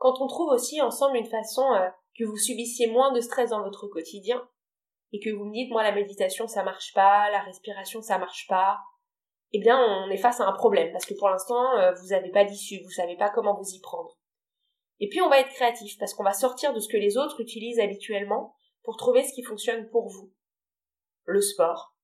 quand 0.00 0.22
on 0.22 0.26
trouve 0.26 0.50
aussi 0.50 0.80
ensemble 0.80 1.18
une 1.18 1.28
façon 1.28 1.62
euh, 1.74 1.88
que 2.18 2.24
vous 2.24 2.38
subissiez 2.38 2.86
moins 2.86 3.12
de 3.12 3.20
stress 3.20 3.50
dans 3.50 3.62
votre 3.62 3.86
quotidien 3.86 4.48
et 5.12 5.20
que 5.20 5.30
vous 5.30 5.44
me 5.44 5.52
dites 5.52 5.70
moi 5.70 5.82
la 5.82 5.92
méditation 5.92 6.48
ça 6.48 6.64
marche 6.64 6.92
pas, 6.94 7.30
la 7.30 7.42
respiration 7.42 8.00
ça 8.00 8.18
marche 8.18 8.46
pas, 8.48 8.78
eh 9.52 9.60
bien 9.60 9.78
on 9.78 10.10
est 10.10 10.16
face 10.16 10.40
à 10.40 10.46
un 10.46 10.52
problème 10.52 10.90
parce 10.90 11.04
que 11.04 11.12
pour 11.14 11.28
l'instant 11.28 11.76
euh, 11.78 11.92
vous 11.92 12.08
n'avez 12.08 12.30
pas 12.30 12.44
d'issue, 12.44 12.82
vous 12.82 12.90
savez 12.90 13.16
pas 13.16 13.28
comment 13.28 13.54
vous 13.54 13.74
y 13.74 13.80
prendre. 13.80 14.18
Et 15.00 15.08
puis 15.08 15.20
on 15.20 15.28
va 15.28 15.38
être 15.38 15.50
créatif 15.50 15.98
parce 15.98 16.14
qu'on 16.14 16.24
va 16.24 16.32
sortir 16.32 16.72
de 16.72 16.80
ce 16.80 16.88
que 16.88 16.96
les 16.96 17.18
autres 17.18 17.40
utilisent 17.40 17.80
habituellement 17.80 18.56
pour 18.82 18.96
trouver 18.96 19.22
ce 19.22 19.34
qui 19.34 19.42
fonctionne 19.42 19.90
pour 19.90 20.08
vous. 20.08 20.32
Le 21.24 21.42
sport, 21.42 21.94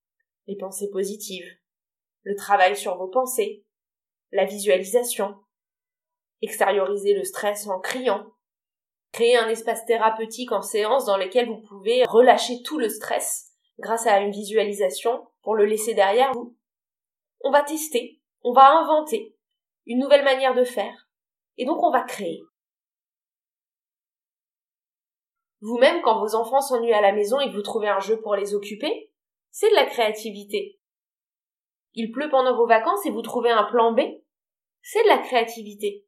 les 0.46 0.56
pensées 0.56 0.90
positives, 0.90 1.50
le 2.24 2.36
travail 2.36 2.76
sur 2.76 2.98
vos 2.98 3.08
pensées, 3.08 3.64
la 4.32 4.44
visualisation, 4.44 5.34
extérioriser 6.42 7.14
le 7.14 7.24
stress 7.24 7.66
en 7.66 7.80
criant, 7.80 8.26
créer 9.12 9.36
un 9.36 9.48
espace 9.48 9.84
thérapeutique 9.86 10.52
en 10.52 10.62
séance 10.62 11.06
dans 11.06 11.16
lequel 11.16 11.48
vous 11.48 11.62
pouvez 11.62 12.04
relâcher 12.04 12.62
tout 12.64 12.78
le 12.78 12.88
stress 12.88 13.52
grâce 13.78 14.06
à 14.06 14.20
une 14.20 14.32
visualisation 14.32 15.26
pour 15.42 15.54
le 15.54 15.64
laisser 15.64 15.94
derrière 15.94 16.32
vous. 16.32 16.56
On 17.40 17.50
va 17.50 17.62
tester, 17.62 18.20
on 18.42 18.52
va 18.52 18.78
inventer 18.78 19.36
une 19.86 20.00
nouvelle 20.00 20.24
manière 20.24 20.54
de 20.54 20.64
faire, 20.64 21.08
et 21.56 21.64
donc 21.64 21.82
on 21.82 21.90
va 21.90 22.02
créer. 22.02 22.42
Vous-même, 25.60 26.02
quand 26.02 26.20
vos 26.20 26.34
enfants 26.34 26.60
s'ennuient 26.60 26.92
à 26.92 27.00
la 27.00 27.12
maison 27.12 27.40
et 27.40 27.48
que 27.48 27.54
vous 27.54 27.62
trouvez 27.62 27.88
un 27.88 28.00
jeu 28.00 28.20
pour 28.20 28.36
les 28.36 28.54
occuper, 28.54 29.10
c'est 29.50 29.70
de 29.70 29.74
la 29.74 29.86
créativité. 29.86 30.78
il 31.94 32.12
pleut 32.12 32.28
pendant 32.28 32.54
vos 32.54 32.66
vacances 32.66 33.06
et 33.06 33.10
vous 33.10 33.22
trouvez 33.22 33.50
un 33.50 33.64
plan 33.64 33.92
B, 33.92 34.00
c'est 34.82 35.02
de 35.02 35.08
la 35.08 35.18
créativité. 35.18 36.05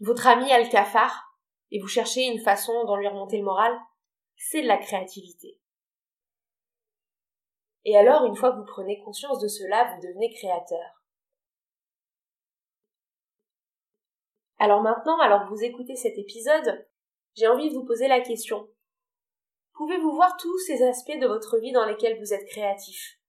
Votre 0.00 0.26
ami 0.28 0.52
a 0.52 0.60
le 0.60 0.70
cafard 0.70 1.34
et 1.70 1.80
vous 1.80 1.88
cherchez 1.88 2.26
une 2.26 2.40
façon 2.40 2.84
d'en 2.84 2.96
lui 2.96 3.08
remonter 3.08 3.38
le 3.38 3.44
moral, 3.44 3.76
c'est 4.36 4.62
de 4.62 4.68
la 4.68 4.78
créativité. 4.78 5.58
Et 7.84 7.96
alors, 7.96 8.24
une 8.26 8.36
fois 8.36 8.52
que 8.52 8.58
vous 8.58 8.64
prenez 8.64 9.02
conscience 9.02 9.40
de 9.40 9.48
cela, 9.48 9.94
vous 9.94 10.06
devenez 10.06 10.32
créateur. 10.32 11.02
Alors 14.58 14.82
maintenant, 14.82 15.18
alors 15.20 15.44
que 15.44 15.48
vous 15.48 15.64
écoutez 15.64 15.96
cet 15.96 16.18
épisode, 16.18 16.86
j'ai 17.34 17.46
envie 17.46 17.70
de 17.70 17.74
vous 17.74 17.84
poser 17.84 18.08
la 18.08 18.20
question. 18.20 18.68
Pouvez-vous 19.74 20.12
voir 20.12 20.36
tous 20.36 20.58
ces 20.58 20.82
aspects 20.82 21.18
de 21.20 21.26
votre 21.26 21.58
vie 21.58 21.70
dans 21.70 21.86
lesquels 21.86 22.18
vous 22.18 22.34
êtes 22.34 22.48
créatif? 22.48 23.20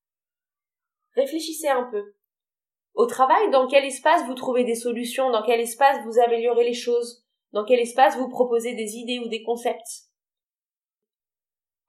Réfléchissez 1.16 1.68
un 1.68 1.84
peu. 1.84 2.16
Au 3.00 3.06
travail, 3.06 3.50
dans 3.50 3.66
quel 3.66 3.86
espace 3.86 4.26
vous 4.26 4.34
trouvez 4.34 4.66
des 4.66 4.76
solutions, 4.76 5.32
dans 5.32 5.42
quel 5.42 5.62
espace 5.62 6.04
vous 6.04 6.20
améliorez 6.20 6.66
les 6.66 6.74
choses, 6.74 7.24
dans 7.54 7.64
quel 7.64 7.80
espace 7.80 8.18
vous 8.18 8.28
proposez 8.28 8.74
des 8.74 8.98
idées 8.98 9.20
ou 9.20 9.30
des 9.30 9.42
concepts. 9.42 10.10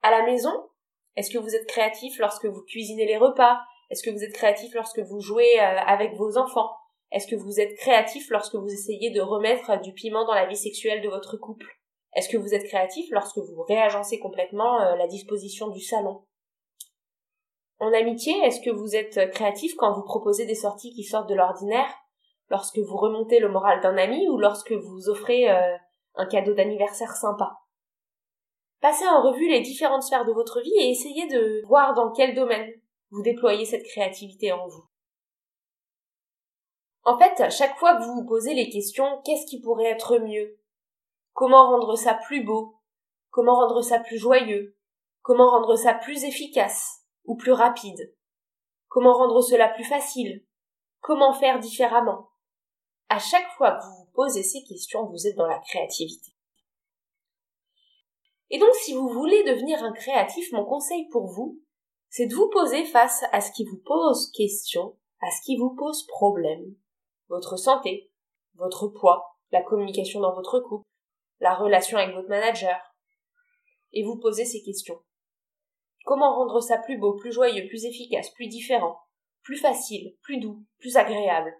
À 0.03 0.09
la 0.09 0.23
maison, 0.23 0.69
est-ce 1.17 1.29
que 1.29 1.37
vous 1.37 1.53
êtes 1.53 1.67
créatif 1.67 2.17
lorsque 2.17 2.45
vous 2.45 2.61
cuisinez 2.61 3.05
les 3.05 3.17
repas? 3.17 3.59
Est-ce 3.89 4.03
que 4.03 4.09
vous 4.09 4.23
êtes 4.23 4.31
créatif 4.31 4.73
lorsque 4.73 4.99
vous 4.99 5.19
jouez 5.19 5.59
euh, 5.59 5.79
avec 5.85 6.15
vos 6.15 6.37
enfants? 6.37 6.71
Est-ce 7.11 7.27
que 7.27 7.35
vous 7.35 7.59
êtes 7.59 7.75
créatif 7.75 8.29
lorsque 8.29 8.55
vous 8.55 8.71
essayez 8.71 9.09
de 9.11 9.19
remettre 9.19 9.81
du 9.81 9.91
piment 9.91 10.23
dans 10.23 10.33
la 10.33 10.45
vie 10.45 10.55
sexuelle 10.55 11.01
de 11.01 11.09
votre 11.09 11.35
couple? 11.35 11.67
Est-ce 12.15 12.29
que 12.29 12.37
vous 12.37 12.53
êtes 12.53 12.67
créatif 12.69 13.09
lorsque 13.11 13.37
vous 13.37 13.63
réagencez 13.63 14.17
complètement 14.19 14.79
euh, 14.79 14.95
la 14.95 15.07
disposition 15.07 15.71
du 15.71 15.81
salon? 15.81 16.23
En 17.81 17.93
amitié, 17.93 18.37
est-ce 18.43 18.61
que 18.61 18.69
vous 18.69 18.95
êtes 18.95 19.31
créatif 19.31 19.73
quand 19.75 19.91
vous 19.91 20.03
proposez 20.03 20.45
des 20.45 20.55
sorties 20.55 20.93
qui 20.93 21.03
sortent 21.03 21.29
de 21.29 21.33
l'ordinaire, 21.35 21.91
lorsque 22.49 22.77
vous 22.77 22.95
remontez 22.95 23.39
le 23.39 23.49
moral 23.49 23.81
d'un 23.81 23.97
ami 23.97 24.27
ou 24.29 24.37
lorsque 24.37 24.71
vous 24.71 25.09
offrez 25.09 25.49
euh, 25.49 25.75
un 26.13 26.27
cadeau 26.27 26.53
d'anniversaire 26.53 27.15
sympa? 27.15 27.57
Passez 28.81 29.07
en 29.07 29.23
revue 29.23 29.49
les 29.49 29.61
différentes 29.61 30.03
sphères 30.03 30.25
de 30.25 30.31
votre 30.31 30.61
vie 30.61 30.75
et 30.77 30.91
essayez 30.91 31.25
de 31.27 31.65
voir 31.65 31.95
dans 31.95 32.11
quel 32.11 32.35
domaine 32.35 32.71
vous 33.09 33.23
déployez 33.23 33.65
cette 33.65 33.85
créativité 33.85 34.51
en 34.51 34.67
vous. 34.67 34.83
En 37.03 37.17
fait, 37.17 37.49
chaque 37.49 37.77
fois 37.79 37.95
que 37.95 38.03
vous 38.03 38.13
vous 38.13 38.27
posez 38.27 38.53
les 38.53 38.69
questions 38.69 39.21
qu'est-ce 39.25 39.47
qui 39.47 39.59
pourrait 39.59 39.89
être 39.89 40.19
mieux? 40.19 40.59
Comment 41.33 41.71
rendre 41.71 41.95
ça 41.95 42.13
plus 42.13 42.43
beau? 42.43 42.75
Comment 43.31 43.55
rendre 43.55 43.81
ça 43.81 43.97
plus 43.97 44.19
joyeux? 44.19 44.77
Comment 45.23 45.49
rendre 45.49 45.75
ça 45.75 45.95
plus 45.95 46.25
efficace? 46.25 47.00
Ou 47.25 47.35
plus 47.35 47.51
rapide 47.51 48.15
Comment 48.87 49.13
rendre 49.13 49.41
cela 49.41 49.69
plus 49.69 49.85
facile? 49.85 50.45
Comment 50.99 51.33
faire 51.33 51.59
différemment? 51.59 52.29
À 53.07 53.19
chaque 53.19 53.49
fois 53.57 53.71
que 53.71 53.83
vous 53.83 53.95
vous 54.03 54.11
posez 54.13 54.43
ces 54.43 54.63
questions, 54.63 55.05
vous 55.05 55.27
êtes 55.27 55.37
dans 55.37 55.47
la 55.47 55.59
créativité. 55.59 56.31
Et 58.49 58.59
donc, 58.59 58.73
si 58.75 58.93
vous 58.93 59.07
voulez 59.07 59.43
devenir 59.43 59.81
un 59.81 59.93
créatif, 59.93 60.51
mon 60.51 60.65
conseil 60.65 61.07
pour 61.07 61.27
vous, 61.27 61.61
c'est 62.09 62.27
de 62.27 62.35
vous 62.35 62.49
poser 62.49 62.83
face 62.83 63.23
à 63.31 63.39
ce 63.39 63.53
qui 63.53 63.63
vous 63.63 63.81
pose 63.85 64.29
question, 64.31 64.97
à 65.21 65.31
ce 65.31 65.41
qui 65.45 65.55
vous 65.55 65.73
pose 65.73 66.05
problème. 66.07 66.75
Votre 67.29 67.55
santé, 67.55 68.11
votre 68.55 68.89
poids, 68.89 69.37
la 69.51 69.63
communication 69.63 70.19
dans 70.19 70.35
votre 70.35 70.59
couple, 70.59 70.85
la 71.39 71.55
relation 71.55 71.97
avec 71.97 72.13
votre 72.13 72.27
manager. 72.27 72.77
Et 73.93 74.03
vous 74.03 74.19
posez 74.19 74.43
ces 74.43 74.61
questions. 74.61 75.01
Comment 76.03 76.35
rendre 76.35 76.61
ça 76.61 76.77
plus 76.77 76.97
beau, 76.97 77.15
plus 77.15 77.31
joyeux, 77.31 77.67
plus 77.67 77.85
efficace, 77.85 78.29
plus 78.31 78.47
différent, 78.47 78.99
plus 79.43 79.57
facile, 79.57 80.15
plus 80.21 80.39
doux, 80.39 80.63
plus 80.79 80.97
agréable? 80.97 81.53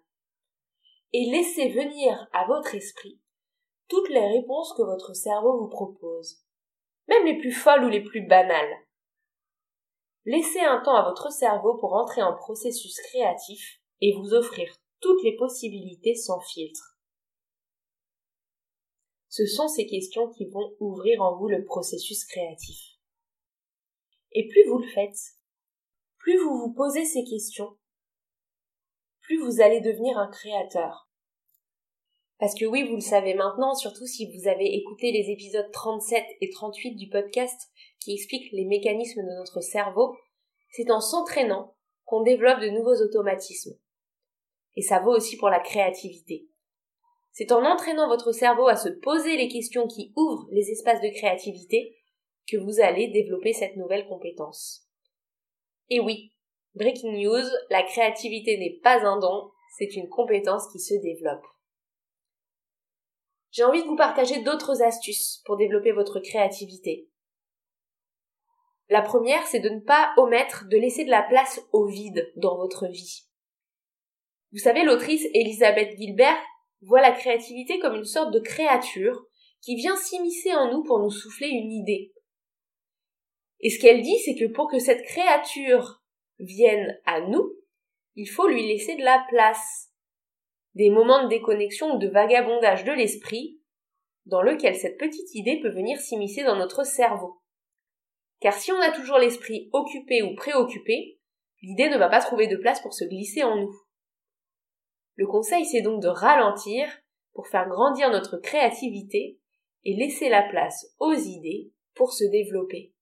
Et 1.13 1.29
laissez 1.29 1.69
venir 1.69 2.27
à 2.33 2.45
votre 2.47 2.73
esprit 2.75 3.19
toutes 3.91 4.09
les 4.09 4.25
réponses 4.25 4.73
que 4.77 4.83
votre 4.83 5.13
cerveau 5.13 5.59
vous 5.59 5.67
propose, 5.67 6.39
même 7.09 7.25
les 7.25 7.37
plus 7.37 7.51
folles 7.51 7.83
ou 7.83 7.89
les 7.89 8.01
plus 8.01 8.25
banales. 8.25 8.73
Laissez 10.23 10.61
un 10.61 10.79
temps 10.81 10.95
à 10.95 11.03
votre 11.03 11.29
cerveau 11.29 11.75
pour 11.77 11.93
entrer 11.93 12.21
en 12.21 12.33
processus 12.33 12.97
créatif 13.09 13.81
et 13.99 14.13
vous 14.13 14.33
offrir 14.33 14.73
toutes 15.01 15.21
les 15.23 15.35
possibilités 15.35 16.15
sans 16.15 16.39
filtre. 16.39 16.97
Ce 19.27 19.45
sont 19.45 19.67
ces 19.67 19.87
questions 19.87 20.29
qui 20.29 20.45
vont 20.45 20.73
ouvrir 20.79 21.21
en 21.21 21.37
vous 21.37 21.49
le 21.49 21.65
processus 21.65 22.23
créatif. 22.25 22.90
Et 24.33 24.47
plus 24.47 24.63
vous 24.69 24.79
le 24.79 24.87
faites, 24.87 25.17
plus 26.17 26.37
vous 26.37 26.57
vous 26.57 26.73
posez 26.73 27.05
ces 27.05 27.23
questions, 27.23 27.77
plus 29.21 29.39
vous 29.39 29.61
allez 29.61 29.81
devenir 29.81 30.17
un 30.17 30.29
créateur. 30.29 31.09
Parce 32.39 32.55
que 32.55 32.65
oui, 32.65 32.87
vous 32.87 32.95
le 32.95 33.01
savez 33.01 33.33
maintenant, 33.33 33.75
surtout 33.75 34.07
si 34.07 34.31
vous 34.31 34.47
avez 34.47 34.75
écouté 34.75 35.11
les 35.11 35.29
épisodes 35.29 35.69
37 35.71 36.23
et 36.41 36.49
38 36.49 36.95
du 36.95 37.07
podcast 37.09 37.69
qui 37.99 38.13
expliquent 38.13 38.51
les 38.51 38.65
mécanismes 38.65 39.21
de 39.21 39.37
notre 39.37 39.61
cerveau, 39.61 40.15
c'est 40.71 40.89
en 40.89 41.01
s'entraînant 41.01 41.75
qu'on 42.05 42.23
développe 42.23 42.59
de 42.59 42.69
nouveaux 42.69 42.99
automatismes. 43.01 43.77
Et 44.75 44.81
ça 44.81 44.99
vaut 44.99 45.15
aussi 45.15 45.37
pour 45.37 45.49
la 45.49 45.59
créativité. 45.59 46.47
C'est 47.31 47.51
en 47.51 47.63
entraînant 47.63 48.07
votre 48.07 48.31
cerveau 48.31 48.67
à 48.67 48.75
se 48.75 48.89
poser 48.89 49.37
les 49.37 49.47
questions 49.47 49.87
qui 49.87 50.11
ouvrent 50.15 50.47
les 50.51 50.71
espaces 50.71 51.01
de 51.01 51.15
créativité 51.15 51.95
que 52.47 52.57
vous 52.57 52.79
allez 52.79 53.07
développer 53.07 53.53
cette 53.53 53.75
nouvelle 53.77 54.07
compétence. 54.07 54.87
Et 55.89 55.99
oui, 55.99 56.33
breaking 56.75 57.21
news, 57.21 57.45
la 57.69 57.83
créativité 57.83 58.57
n'est 58.57 58.79
pas 58.81 59.05
un 59.05 59.19
don, 59.19 59.51
c'est 59.77 59.95
une 59.95 60.09
compétence 60.09 60.67
qui 60.71 60.79
se 60.79 60.95
développe. 60.95 61.45
J'ai 63.51 63.63
envie 63.63 63.81
de 63.81 63.87
vous 63.87 63.97
partager 63.97 64.41
d'autres 64.41 64.81
astuces 64.81 65.41
pour 65.45 65.57
développer 65.57 65.91
votre 65.91 66.19
créativité. 66.19 67.09
La 68.89 69.01
première, 69.01 69.45
c'est 69.47 69.59
de 69.59 69.69
ne 69.69 69.79
pas 69.79 70.13
omettre 70.17 70.65
de 70.69 70.77
laisser 70.77 71.05
de 71.05 71.09
la 71.09 71.23
place 71.23 71.61
au 71.71 71.87
vide 71.87 72.31
dans 72.35 72.57
votre 72.57 72.87
vie. 72.87 73.27
Vous 74.51 74.59
savez, 74.59 74.83
l'autrice 74.83 75.25
Elisabeth 75.33 75.97
Gilbert 75.97 76.41
voit 76.81 77.01
la 77.01 77.11
créativité 77.11 77.79
comme 77.79 77.95
une 77.95 78.05
sorte 78.05 78.33
de 78.33 78.39
créature 78.39 79.25
qui 79.61 79.75
vient 79.75 79.95
s'immiscer 79.95 80.53
en 80.53 80.71
nous 80.71 80.83
pour 80.83 80.99
nous 80.99 81.11
souffler 81.11 81.47
une 81.47 81.71
idée, 81.71 82.13
et 83.61 83.69
ce 83.69 83.79
qu'elle 83.79 84.01
dit, 84.01 84.17
c'est 84.25 84.35
que 84.35 84.51
pour 84.51 84.69
que 84.69 84.79
cette 84.79 85.03
créature 85.03 86.01
vienne 86.39 86.99
à 87.05 87.21
nous, 87.21 87.53
il 88.15 88.27
faut 88.27 88.47
lui 88.47 88.67
laisser 88.67 88.95
de 88.95 89.03
la 89.03 89.23
place. 89.29 89.89
Des 90.73 90.89
moments 90.89 91.23
de 91.23 91.29
déconnexion 91.29 91.95
ou 91.95 91.99
de 91.99 92.07
vagabondage 92.07 92.85
de 92.85 92.91
l'esprit, 92.91 93.59
dans 94.25 94.41
lequel 94.41 94.75
cette 94.75 94.97
petite 94.97 95.33
idée 95.35 95.59
peut 95.61 95.71
venir 95.71 95.99
s'immiscer 95.99 96.43
dans 96.43 96.55
notre 96.55 96.85
cerveau. 96.85 97.41
Car 98.39 98.53
si 98.53 98.71
on 98.71 98.79
a 98.79 98.91
toujours 98.91 99.17
l'esprit 99.17 99.69
occupé 99.73 100.23
ou 100.23 100.35
préoccupé, 100.35 101.19
l'idée 101.61 101.89
ne 101.89 101.97
va 101.97 102.09
pas 102.09 102.21
trouver 102.21 102.47
de 102.47 102.57
place 102.57 102.81
pour 102.81 102.93
se 102.93 103.05
glisser 103.05 103.43
en 103.43 103.57
nous. 103.57 103.75
Le 105.15 105.27
conseil, 105.27 105.65
c'est 105.65 105.81
donc 105.81 106.01
de 106.01 106.07
ralentir 106.07 106.87
pour 107.33 107.47
faire 107.47 107.67
grandir 107.67 108.09
notre 108.09 108.37
créativité 108.37 109.39
et 109.83 109.95
laisser 109.95 110.29
la 110.29 110.43
place 110.43 110.95
aux 110.99 111.13
idées 111.13 111.71
pour 111.93 112.13
se 112.13 112.23
développer. 112.23 112.93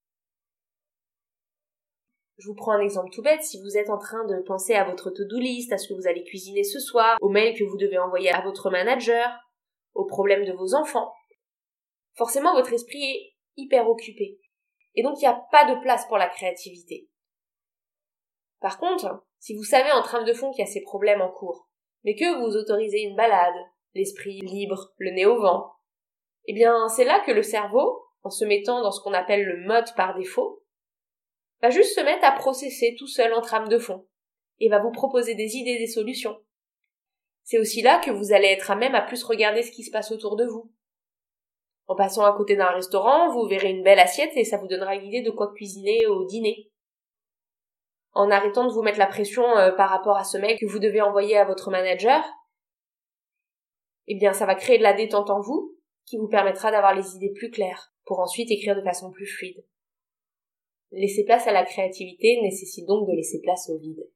Je 2.39 2.47
vous 2.47 2.55
prends 2.55 2.71
un 2.71 2.79
exemple 2.79 3.09
tout 3.11 3.21
bête, 3.21 3.43
si 3.43 3.61
vous 3.61 3.77
êtes 3.77 3.89
en 3.89 3.97
train 3.97 4.25
de 4.25 4.41
penser 4.43 4.73
à 4.73 4.85
votre 4.85 5.11
to-do 5.11 5.39
list, 5.39 5.73
à 5.73 5.77
ce 5.77 5.89
que 5.89 5.93
vous 5.93 6.07
allez 6.07 6.23
cuisiner 6.23 6.63
ce 6.63 6.79
soir, 6.79 7.17
au 7.19 7.27
mail 7.27 7.53
que 7.53 7.65
vous 7.65 7.75
devez 7.75 7.97
envoyer 7.97 8.31
à 8.31 8.39
votre 8.39 8.69
manager, 8.69 9.29
aux 9.93 10.05
problèmes 10.05 10.45
de 10.45 10.53
vos 10.53 10.73
enfants. 10.73 11.13
Forcément, 12.15 12.53
votre 12.53 12.71
esprit 12.71 13.03
est 13.03 13.33
hyper 13.57 13.89
occupé. 13.89 14.39
Et 14.95 15.03
donc, 15.03 15.17
il 15.17 15.21
n'y 15.21 15.27
a 15.27 15.45
pas 15.51 15.65
de 15.65 15.81
place 15.81 16.05
pour 16.07 16.17
la 16.17 16.29
créativité. 16.29 17.09
Par 18.61 18.79
contre, 18.79 19.25
si 19.39 19.53
vous 19.53 19.63
savez 19.63 19.91
en 19.91 20.01
trame 20.01 20.25
de 20.25 20.33
fond 20.33 20.51
qu'il 20.51 20.63
y 20.63 20.67
a 20.67 20.71
ces 20.71 20.81
problèmes 20.81 21.21
en 21.21 21.29
cours, 21.29 21.67
mais 22.05 22.15
que 22.15 22.39
vous 22.39 22.55
autorisez 22.55 23.01
une 23.01 23.17
balade, 23.17 23.53
l'esprit 23.95 24.39
libre, 24.39 24.93
le 24.97 25.11
nez 25.11 25.25
au 25.25 25.41
vent, 25.41 25.73
eh 26.45 26.53
bien, 26.53 26.87
c'est 26.87 27.03
là 27.03 27.21
que 27.25 27.31
le 27.31 27.43
cerveau, 27.43 28.01
en 28.23 28.29
se 28.29 28.45
mettant 28.45 28.81
dans 28.81 28.91
ce 28.91 29.01
qu'on 29.01 29.13
appelle 29.13 29.45
le 29.45 29.67
mode 29.67 29.93
par 29.95 30.17
défaut, 30.17 30.63
va 31.61 31.69
juste 31.69 31.95
se 31.95 32.01
mettre 32.01 32.25
à 32.25 32.31
processer 32.31 32.95
tout 32.97 33.07
seul 33.07 33.33
en 33.33 33.41
trame 33.41 33.67
de 33.67 33.77
fond 33.77 34.07
et 34.59 34.69
va 34.69 34.79
vous 34.79 34.91
proposer 34.91 35.35
des 35.35 35.55
idées, 35.55 35.77
des 35.77 35.87
solutions. 35.87 36.37
C'est 37.43 37.59
aussi 37.59 37.81
là 37.81 37.99
que 37.99 38.11
vous 38.11 38.31
allez 38.33 38.47
être 38.47 38.71
à 38.71 38.75
même 38.75 38.95
à 38.95 39.01
plus 39.01 39.23
regarder 39.23 39.63
ce 39.63 39.71
qui 39.71 39.83
se 39.83 39.91
passe 39.91 40.11
autour 40.11 40.35
de 40.35 40.45
vous. 40.45 40.71
En 41.87 41.95
passant 41.95 42.23
à 42.23 42.37
côté 42.37 42.55
d'un 42.55 42.69
restaurant, 42.69 43.31
vous 43.33 43.47
verrez 43.47 43.71
une 43.71 43.83
belle 43.83 43.99
assiette 43.99 44.31
et 44.35 44.43
ça 44.43 44.57
vous 44.57 44.67
donnera 44.67 44.95
une 44.95 45.07
idée 45.07 45.21
de 45.21 45.31
quoi 45.31 45.51
cuisiner 45.53 46.05
au 46.05 46.25
dîner. 46.25 46.71
En 48.13 48.29
arrêtant 48.29 48.67
de 48.67 48.71
vous 48.71 48.83
mettre 48.83 48.99
la 48.99 49.07
pression 49.07 49.57
euh, 49.57 49.71
par 49.71 49.89
rapport 49.89 50.17
à 50.17 50.23
ce 50.23 50.37
mail 50.37 50.57
que 50.59 50.67
vous 50.67 50.79
devez 50.79 51.01
envoyer 51.01 51.37
à 51.37 51.45
votre 51.45 51.71
manager, 51.71 52.23
eh 54.07 54.15
bien 54.15 54.33
ça 54.33 54.45
va 54.45 54.55
créer 54.55 54.77
de 54.77 54.83
la 54.83 54.93
détente 54.93 55.29
en 55.31 55.41
vous 55.41 55.75
qui 56.05 56.17
vous 56.17 56.27
permettra 56.27 56.71
d'avoir 56.71 56.93
les 56.93 57.15
idées 57.15 57.33
plus 57.35 57.49
claires 57.49 57.91
pour 58.05 58.19
ensuite 58.19 58.51
écrire 58.51 58.75
de 58.75 58.83
façon 58.83 59.11
plus 59.11 59.27
fluide. 59.27 59.63
Laisser 60.91 61.23
place 61.23 61.45
à 61.47 61.51
la 61.51 61.65
créativité 61.65 62.41
nécessite 62.41 62.87
donc 62.87 63.07
de 63.07 63.13
laisser 63.13 63.39
place 63.41 63.69
au 63.69 63.77
vide. 63.77 64.09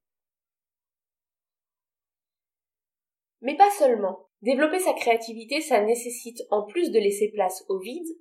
Mais 3.42 3.56
pas 3.56 3.70
seulement. 3.72 4.30
Développer 4.42 4.80
sa 4.80 4.94
créativité, 4.94 5.62
ça 5.62 5.82
nécessite, 5.84 6.42
en 6.50 6.66
plus 6.66 6.92
de 6.92 7.00
laisser 7.00 7.32
place 7.32 7.64
au 7.70 7.80
vide, 7.80 8.18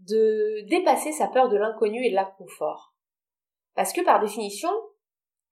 de 0.00 0.66
dépasser 0.68 1.12
sa 1.12 1.28
peur 1.28 1.48
de 1.48 1.56
l'inconnu 1.56 2.04
et 2.04 2.10
de 2.10 2.14
l'inconfort. 2.14 2.94
Parce 3.74 3.92
que 3.92 4.04
par 4.04 4.20
définition, 4.20 4.70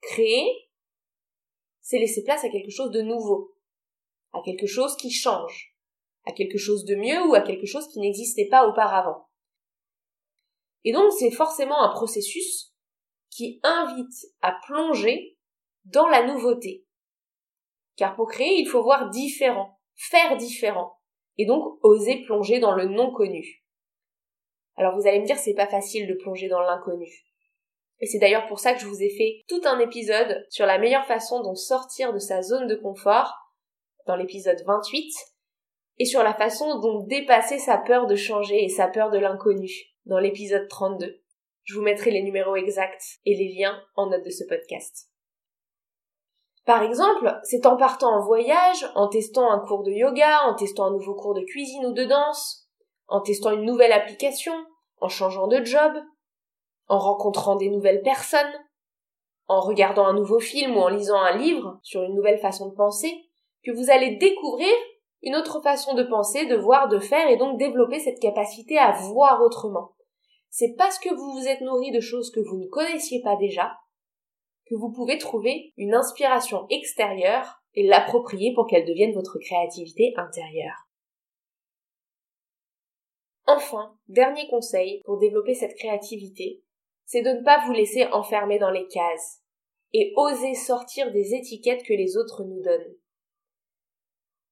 créer, 0.02 0.46
c'est 1.80 1.98
laisser 1.98 2.24
place 2.24 2.44
à 2.44 2.48
quelque 2.48 2.70
chose 2.70 2.90
de 2.90 3.02
nouveau, 3.02 3.54
à 4.32 4.40
quelque 4.44 4.66
chose 4.66 4.96
qui 4.96 5.10
change, 5.10 5.76
à 6.24 6.32
quelque 6.32 6.58
chose 6.58 6.84
de 6.84 6.96
mieux 6.96 7.22
ou 7.28 7.34
à 7.34 7.42
quelque 7.42 7.66
chose 7.66 7.86
qui 7.88 8.00
n'existait 8.00 8.48
pas 8.48 8.68
auparavant. 8.68 9.25
Et 10.84 10.92
donc 10.92 11.12
c'est 11.12 11.30
forcément 11.30 11.82
un 11.82 11.90
processus 11.90 12.72
qui 13.30 13.60
invite 13.62 14.26
à 14.40 14.56
plonger 14.66 15.36
dans 15.84 16.08
la 16.08 16.26
nouveauté. 16.26 16.84
Car 17.96 18.14
pour 18.14 18.28
créer, 18.28 18.60
il 18.60 18.68
faut 18.68 18.82
voir 18.82 19.10
différent, 19.10 19.78
faire 19.94 20.36
différent, 20.36 20.98
et 21.38 21.46
donc 21.46 21.78
oser 21.82 22.22
plonger 22.22 22.58
dans 22.58 22.72
le 22.72 22.86
non 22.86 23.12
connu. 23.12 23.64
Alors 24.76 24.94
vous 24.94 25.06
allez 25.06 25.20
me 25.20 25.26
dire 25.26 25.38
c'est 25.38 25.54
pas 25.54 25.66
facile 25.66 26.06
de 26.06 26.14
plonger 26.14 26.48
dans 26.48 26.60
l'inconnu. 26.60 27.08
Et 28.00 28.06
c'est 28.06 28.18
d'ailleurs 28.18 28.46
pour 28.46 28.60
ça 28.60 28.74
que 28.74 28.80
je 28.80 28.86
vous 28.86 29.02
ai 29.02 29.08
fait 29.08 29.44
tout 29.48 29.60
un 29.64 29.78
épisode 29.78 30.46
sur 30.50 30.66
la 30.66 30.78
meilleure 30.78 31.06
façon 31.06 31.42
dont 31.42 31.54
sortir 31.54 32.12
de 32.12 32.18
sa 32.18 32.42
zone 32.42 32.66
de 32.66 32.74
confort 32.74 33.34
dans 34.06 34.16
l'épisode 34.16 34.62
28 34.66 35.12
et 35.98 36.04
sur 36.04 36.22
la 36.22 36.34
façon 36.34 36.78
dont 36.80 37.04
dépasser 37.06 37.58
sa 37.58 37.78
peur 37.78 38.06
de 38.06 38.14
changer 38.14 38.64
et 38.64 38.68
sa 38.68 38.88
peur 38.88 39.10
de 39.10 39.18
l'inconnu 39.18 39.95
dans 40.06 40.18
l'épisode 40.18 40.68
32. 40.68 41.20
Je 41.64 41.74
vous 41.74 41.82
mettrai 41.82 42.10
les 42.10 42.22
numéros 42.22 42.56
exacts 42.56 43.18
et 43.24 43.36
les 43.36 43.52
liens 43.52 43.82
en 43.96 44.06
note 44.06 44.24
de 44.24 44.30
ce 44.30 44.44
podcast. 44.44 45.10
Par 46.64 46.82
exemple, 46.82 47.38
c'est 47.44 47.66
en 47.66 47.76
partant 47.76 48.12
en 48.12 48.24
voyage, 48.24 48.90
en 48.94 49.08
testant 49.08 49.50
un 49.50 49.58
cours 49.58 49.82
de 49.82 49.92
yoga, 49.92 50.42
en 50.46 50.54
testant 50.54 50.86
un 50.86 50.92
nouveau 50.92 51.14
cours 51.14 51.34
de 51.34 51.42
cuisine 51.42 51.86
ou 51.86 51.92
de 51.92 52.04
danse, 52.04 52.68
en 53.08 53.20
testant 53.20 53.52
une 53.52 53.64
nouvelle 53.64 53.92
application, 53.92 54.54
en 55.00 55.08
changeant 55.08 55.48
de 55.48 55.64
job, 55.64 55.92
en 56.88 56.98
rencontrant 56.98 57.56
des 57.56 57.68
nouvelles 57.68 58.02
personnes, 58.02 58.52
en 59.48 59.60
regardant 59.60 60.06
un 60.06 60.14
nouveau 60.14 60.40
film 60.40 60.76
ou 60.76 60.80
en 60.80 60.88
lisant 60.88 61.20
un 61.20 61.36
livre 61.36 61.78
sur 61.82 62.02
une 62.02 62.14
nouvelle 62.14 62.38
façon 62.38 62.68
de 62.68 62.74
penser, 62.74 63.12
que 63.64 63.72
vous 63.72 63.90
allez 63.90 64.16
découvrir 64.16 64.72
une 65.22 65.36
autre 65.36 65.60
façon 65.60 65.94
de 65.94 66.04
penser, 66.04 66.46
de 66.46 66.56
voir, 66.56 66.88
de 66.88 66.98
faire 66.98 67.28
et 67.28 67.36
donc 67.36 67.58
développer 67.58 67.98
cette 67.98 68.20
capacité 68.20 68.78
à 68.78 68.92
voir 68.92 69.42
autrement. 69.42 69.95
C'est 70.58 70.74
parce 70.78 70.98
que 70.98 71.14
vous 71.14 71.32
vous 71.32 71.46
êtes 71.48 71.60
nourri 71.60 71.90
de 71.90 72.00
choses 72.00 72.30
que 72.30 72.40
vous 72.40 72.56
ne 72.56 72.66
connaissiez 72.66 73.20
pas 73.20 73.36
déjà 73.36 73.76
que 74.64 74.74
vous 74.74 74.90
pouvez 74.90 75.18
trouver 75.18 75.74
une 75.76 75.92
inspiration 75.92 76.66
extérieure 76.70 77.60
et 77.74 77.86
l'approprier 77.86 78.54
pour 78.54 78.66
qu'elle 78.66 78.86
devienne 78.86 79.12
votre 79.12 79.38
créativité 79.38 80.14
intérieure. 80.16 80.88
Enfin, 83.46 83.98
dernier 84.08 84.48
conseil 84.48 85.02
pour 85.04 85.18
développer 85.18 85.52
cette 85.52 85.76
créativité, 85.76 86.62
c'est 87.04 87.20
de 87.20 87.32
ne 87.32 87.44
pas 87.44 87.62
vous 87.66 87.72
laisser 87.72 88.06
enfermer 88.06 88.58
dans 88.58 88.70
les 88.70 88.88
cases 88.88 89.42
et 89.92 90.14
oser 90.16 90.54
sortir 90.54 91.12
des 91.12 91.34
étiquettes 91.34 91.84
que 91.84 91.92
les 91.92 92.16
autres 92.16 92.44
nous 92.44 92.62
donnent. 92.62 92.96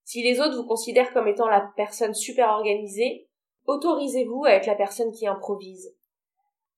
Si 0.04 0.22
les 0.22 0.38
autres 0.38 0.56
vous 0.56 0.68
considèrent 0.68 1.14
comme 1.14 1.28
étant 1.28 1.48
la 1.48 1.72
personne 1.76 2.12
super 2.12 2.50
organisée, 2.50 3.26
autorisez-vous 3.66 4.44
à 4.44 4.50
être 4.50 4.66
la 4.66 4.74
personne 4.74 5.12
qui 5.12 5.26
improvise. 5.26 5.94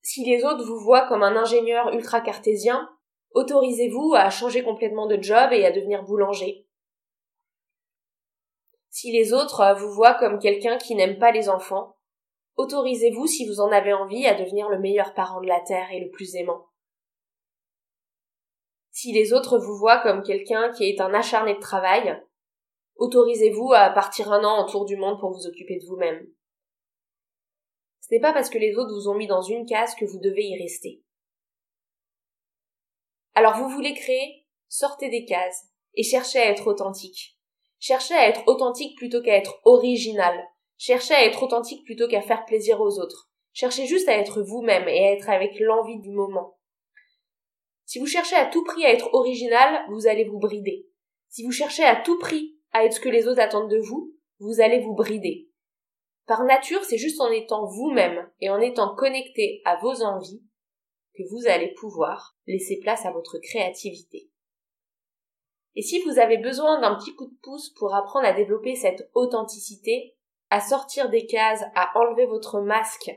Si 0.02 0.24
les 0.24 0.44
autres 0.44 0.64
vous 0.64 0.78
voient 0.78 1.06
comme 1.08 1.22
un 1.22 1.36
ingénieur 1.36 1.92
ultra 1.92 2.20
cartésien, 2.20 2.88
autorisez-vous 3.32 4.14
à 4.14 4.30
changer 4.30 4.62
complètement 4.62 5.06
de 5.06 5.20
job 5.20 5.52
et 5.52 5.64
à 5.64 5.72
devenir 5.72 6.04
boulanger. 6.04 6.66
Si 8.88 9.12
les 9.12 9.32
autres 9.32 9.76
vous 9.78 9.92
voient 9.92 10.14
comme 10.14 10.38
quelqu'un 10.38 10.78
qui 10.78 10.94
n'aime 10.94 11.18
pas 11.18 11.32
les 11.32 11.48
enfants, 11.48 11.96
autorisez-vous, 12.56 13.26
si 13.26 13.46
vous 13.46 13.60
en 13.60 13.70
avez 13.70 13.92
envie, 13.92 14.26
à 14.26 14.34
devenir 14.34 14.68
le 14.68 14.78
meilleur 14.78 15.12
parent 15.12 15.40
de 15.40 15.48
la 15.48 15.60
Terre 15.60 15.90
et 15.92 16.00
le 16.00 16.08
plus 16.08 16.34
aimant. 16.36 16.66
Si 18.90 19.12
les 19.12 19.34
autres 19.34 19.58
vous 19.58 19.76
voient 19.76 19.98
comme 19.98 20.22
quelqu'un 20.22 20.72
qui 20.72 20.88
est 20.88 21.02
un 21.02 21.12
acharné 21.12 21.54
de 21.54 21.60
travail, 21.60 22.18
autorisez-vous 22.96 23.74
à 23.74 23.90
partir 23.90 24.32
un 24.32 24.42
an 24.42 24.56
en 24.56 24.64
tour 24.64 24.86
du 24.86 24.96
monde 24.96 25.20
pour 25.20 25.30
vous 25.30 25.46
occuper 25.46 25.78
de 25.78 25.86
vous-même. 25.86 26.26
Ce 28.08 28.14
n'est 28.14 28.20
pas 28.20 28.32
parce 28.32 28.50
que 28.50 28.58
les 28.58 28.76
autres 28.76 28.94
vous 28.94 29.08
ont 29.08 29.16
mis 29.16 29.26
dans 29.26 29.42
une 29.42 29.66
case 29.66 29.94
que 29.94 30.04
vous 30.04 30.20
devez 30.20 30.44
y 30.44 30.62
rester. 30.62 31.02
Alors 33.34 33.56
vous 33.56 33.68
voulez 33.68 33.94
créer, 33.94 34.46
sortez 34.68 35.08
des 35.08 35.24
cases 35.24 35.64
et 35.94 36.02
cherchez 36.02 36.38
à 36.38 36.50
être 36.50 36.66
authentique. 36.66 37.38
Cherchez 37.78 38.14
à 38.14 38.28
être 38.28 38.46
authentique 38.46 38.96
plutôt 38.96 39.22
qu'à 39.22 39.36
être 39.36 39.60
original, 39.64 40.46
Cherchez 40.78 41.14
à 41.14 41.24
être 41.24 41.42
authentique 41.42 41.84
plutôt 41.84 42.06
qu'à 42.06 42.20
faire 42.20 42.44
plaisir 42.44 42.80
aux 42.80 43.00
autres. 43.00 43.30
Cherchez 43.52 43.86
juste 43.86 44.08
à 44.08 44.18
être 44.18 44.42
vous-même 44.42 44.88
et 44.88 45.06
à 45.06 45.12
être 45.12 45.30
avec 45.30 45.58
l'envie 45.58 45.98
du 46.00 46.10
moment. 46.10 46.58
Si 47.86 47.98
vous 47.98 48.06
cherchez 48.06 48.36
à 48.36 48.46
tout 48.46 48.64
prix 48.64 48.84
à 48.84 48.92
être 48.92 49.14
original, 49.14 49.84
vous 49.88 50.06
allez 50.06 50.24
vous 50.24 50.38
brider. 50.38 50.86
Si 51.28 51.44
vous 51.44 51.52
cherchez 51.52 51.84
à 51.84 51.96
tout 51.96 52.18
prix 52.18 52.58
à 52.72 52.84
être 52.84 52.94
ce 52.94 53.00
que 53.00 53.08
les 53.08 53.26
autres 53.26 53.40
attendent 53.40 53.70
de 53.70 53.78
vous, 53.78 54.12
vous 54.38 54.60
allez 54.60 54.80
vous 54.80 54.94
brider. 54.94 55.45
Par 56.26 56.44
nature, 56.44 56.82
c'est 56.84 56.98
juste 56.98 57.20
en 57.20 57.30
étant 57.30 57.66
vous-même 57.66 58.28
et 58.40 58.50
en 58.50 58.60
étant 58.60 58.94
connecté 58.94 59.62
à 59.64 59.76
vos 59.76 60.02
envies 60.02 60.42
que 61.14 61.22
vous 61.30 61.46
allez 61.46 61.72
pouvoir 61.74 62.36
laisser 62.46 62.78
place 62.80 63.06
à 63.06 63.12
votre 63.12 63.38
créativité. 63.38 64.28
Et 65.76 65.82
si 65.82 66.00
vous 66.02 66.18
avez 66.18 66.38
besoin 66.38 66.80
d'un 66.80 66.96
petit 66.96 67.14
coup 67.14 67.26
de 67.26 67.36
pouce 67.42 67.70
pour 67.70 67.94
apprendre 67.94 68.26
à 68.26 68.32
développer 68.32 68.74
cette 68.74 69.08
authenticité, 69.14 70.16
à 70.50 70.60
sortir 70.60 71.10
des 71.10 71.26
cases, 71.26 71.64
à 71.74 71.96
enlever 71.98 72.26
votre 72.26 72.60
masque, 72.60 73.10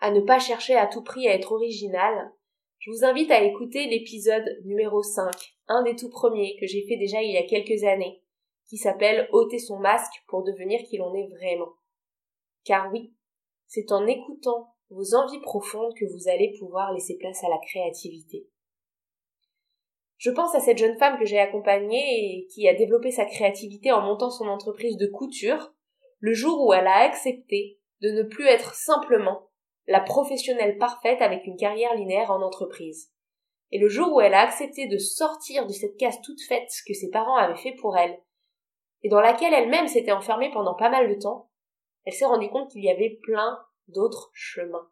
à 0.00 0.10
ne 0.10 0.20
pas 0.20 0.38
chercher 0.38 0.74
à 0.74 0.86
tout 0.86 1.02
prix 1.02 1.28
à 1.28 1.34
être 1.34 1.52
original, 1.52 2.32
je 2.78 2.90
vous 2.90 3.04
invite 3.04 3.30
à 3.30 3.42
écouter 3.42 3.86
l'épisode 3.86 4.44
numéro 4.64 5.02
5, 5.02 5.32
un 5.68 5.82
des 5.82 5.96
tout 5.96 6.10
premiers 6.10 6.56
que 6.60 6.66
j'ai 6.66 6.86
fait 6.86 6.96
déjà 6.96 7.22
il 7.22 7.32
y 7.32 7.38
a 7.38 7.46
quelques 7.46 7.84
années, 7.84 8.22
qui 8.68 8.76
s'appelle 8.76 9.28
ôter 9.32 9.58
son 9.58 9.78
masque 9.78 10.22
pour 10.28 10.44
devenir 10.44 10.80
qui 10.88 10.98
l'on 10.98 11.14
est 11.14 11.28
vraiment. 11.28 11.72
Car 12.66 12.90
oui, 12.92 13.14
c'est 13.68 13.92
en 13.92 14.06
écoutant 14.06 14.74
vos 14.90 15.14
envies 15.14 15.40
profondes 15.40 15.94
que 15.94 16.04
vous 16.04 16.28
allez 16.28 16.54
pouvoir 16.58 16.92
laisser 16.92 17.16
place 17.16 17.42
à 17.44 17.48
la 17.48 17.58
créativité. 17.58 18.48
Je 20.16 20.30
pense 20.30 20.54
à 20.54 20.60
cette 20.60 20.78
jeune 20.78 20.98
femme 20.98 21.18
que 21.18 21.26
j'ai 21.26 21.38
accompagnée 21.38 22.38
et 22.38 22.46
qui 22.48 22.66
a 22.68 22.74
développé 22.74 23.12
sa 23.12 23.24
créativité 23.24 23.92
en 23.92 24.02
montant 24.02 24.30
son 24.30 24.46
entreprise 24.46 24.96
de 24.96 25.06
couture 25.06 25.72
le 26.18 26.32
jour 26.32 26.66
où 26.66 26.72
elle 26.72 26.86
a 26.86 27.04
accepté 27.04 27.78
de 28.00 28.10
ne 28.10 28.22
plus 28.24 28.46
être 28.46 28.74
simplement 28.74 29.48
la 29.86 30.00
professionnelle 30.00 30.78
parfaite 30.78 31.22
avec 31.22 31.46
une 31.46 31.56
carrière 31.56 31.94
linéaire 31.94 32.32
en 32.32 32.42
entreprise. 32.42 33.12
Et 33.70 33.78
le 33.78 33.88
jour 33.88 34.12
où 34.12 34.20
elle 34.20 34.34
a 34.34 34.40
accepté 34.40 34.88
de 34.88 34.98
sortir 34.98 35.66
de 35.66 35.72
cette 35.72 35.96
case 35.96 36.20
toute 36.22 36.40
faite 36.48 36.68
que 36.86 36.94
ses 36.94 37.10
parents 37.10 37.36
avaient 37.36 37.60
fait 37.60 37.76
pour 37.80 37.96
elle, 37.96 38.18
et 39.02 39.08
dans 39.08 39.20
laquelle 39.20 39.54
elle-même 39.54 39.86
s'était 39.86 40.12
enfermée 40.12 40.50
pendant 40.50 40.74
pas 40.74 40.90
mal 40.90 41.08
de 41.08 41.20
temps, 41.20 41.50
elle 42.06 42.14
s'est 42.14 42.24
rendue 42.24 42.48
compte 42.48 42.70
qu'il 42.70 42.84
y 42.84 42.90
avait 42.90 43.18
plein 43.22 43.58
d'autres 43.88 44.30
chemins. 44.32 44.88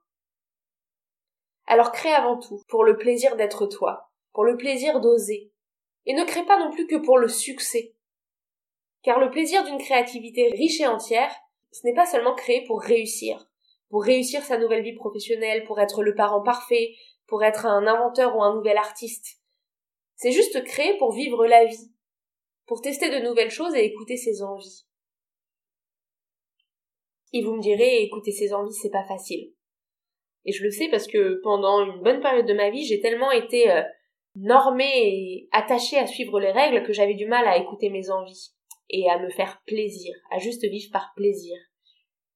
Alors 1.66 1.92
crée 1.92 2.12
avant 2.12 2.38
tout 2.38 2.60
pour 2.68 2.84
le 2.84 2.98
plaisir 2.98 3.36
d'être 3.36 3.66
toi, 3.66 4.10
pour 4.32 4.44
le 4.44 4.56
plaisir 4.56 5.00
d'oser, 5.00 5.52
et 6.06 6.12
ne 6.12 6.24
crée 6.24 6.44
pas 6.44 6.58
non 6.58 6.70
plus 6.70 6.86
que 6.86 6.96
pour 6.96 7.16
le 7.16 7.28
succès, 7.28 7.94
car 9.02 9.20
le 9.20 9.30
plaisir 9.30 9.64
d'une 9.64 9.78
créativité 9.78 10.48
riche 10.48 10.80
et 10.80 10.86
entière, 10.86 11.34
ce 11.72 11.86
n'est 11.86 11.94
pas 11.94 12.06
seulement 12.06 12.34
créer 12.34 12.64
pour 12.66 12.80
réussir, 12.80 13.48
pour 13.88 14.02
réussir 14.02 14.42
sa 14.42 14.58
nouvelle 14.58 14.82
vie 14.82 14.94
professionnelle, 14.94 15.64
pour 15.64 15.80
être 15.80 16.02
le 16.02 16.14
parent 16.14 16.42
parfait, 16.42 16.94
pour 17.26 17.44
être 17.44 17.66
un 17.66 17.86
inventeur 17.86 18.36
ou 18.36 18.42
un 18.42 18.54
nouvel 18.54 18.76
artiste. 18.76 19.38
C'est 20.16 20.32
juste 20.32 20.62
créer 20.64 20.96
pour 20.98 21.12
vivre 21.12 21.46
la 21.46 21.64
vie, 21.64 21.92
pour 22.66 22.80
tester 22.80 23.08
de 23.10 23.26
nouvelles 23.26 23.50
choses 23.50 23.74
et 23.74 23.84
écouter 23.84 24.16
ses 24.16 24.42
envies. 24.42 24.84
Et 27.34 27.42
vous 27.42 27.56
me 27.56 27.60
direz, 27.60 28.00
écouter 28.02 28.30
ses 28.30 28.54
envies, 28.54 28.72
c'est 28.72 28.92
pas 28.92 29.02
facile. 29.02 29.52
Et 30.44 30.52
je 30.52 30.62
le 30.62 30.70
sais 30.70 30.88
parce 30.88 31.08
que 31.08 31.40
pendant 31.42 31.84
une 31.84 32.00
bonne 32.00 32.20
période 32.20 32.46
de 32.46 32.54
ma 32.54 32.70
vie, 32.70 32.84
j'ai 32.84 33.00
tellement 33.00 33.32
été 33.32 33.72
euh, 33.72 33.82
normée 34.36 35.08
et 35.08 35.48
attachée 35.50 35.98
à 35.98 36.06
suivre 36.06 36.38
les 36.38 36.52
règles 36.52 36.86
que 36.86 36.92
j'avais 36.92 37.14
du 37.14 37.26
mal 37.26 37.44
à 37.48 37.58
écouter 37.58 37.90
mes 37.90 38.08
envies 38.08 38.52
et 38.88 39.10
à 39.10 39.18
me 39.18 39.30
faire 39.30 39.60
plaisir, 39.66 40.14
à 40.30 40.38
juste 40.38 40.64
vivre 40.64 40.92
par 40.92 41.12
plaisir. 41.16 41.58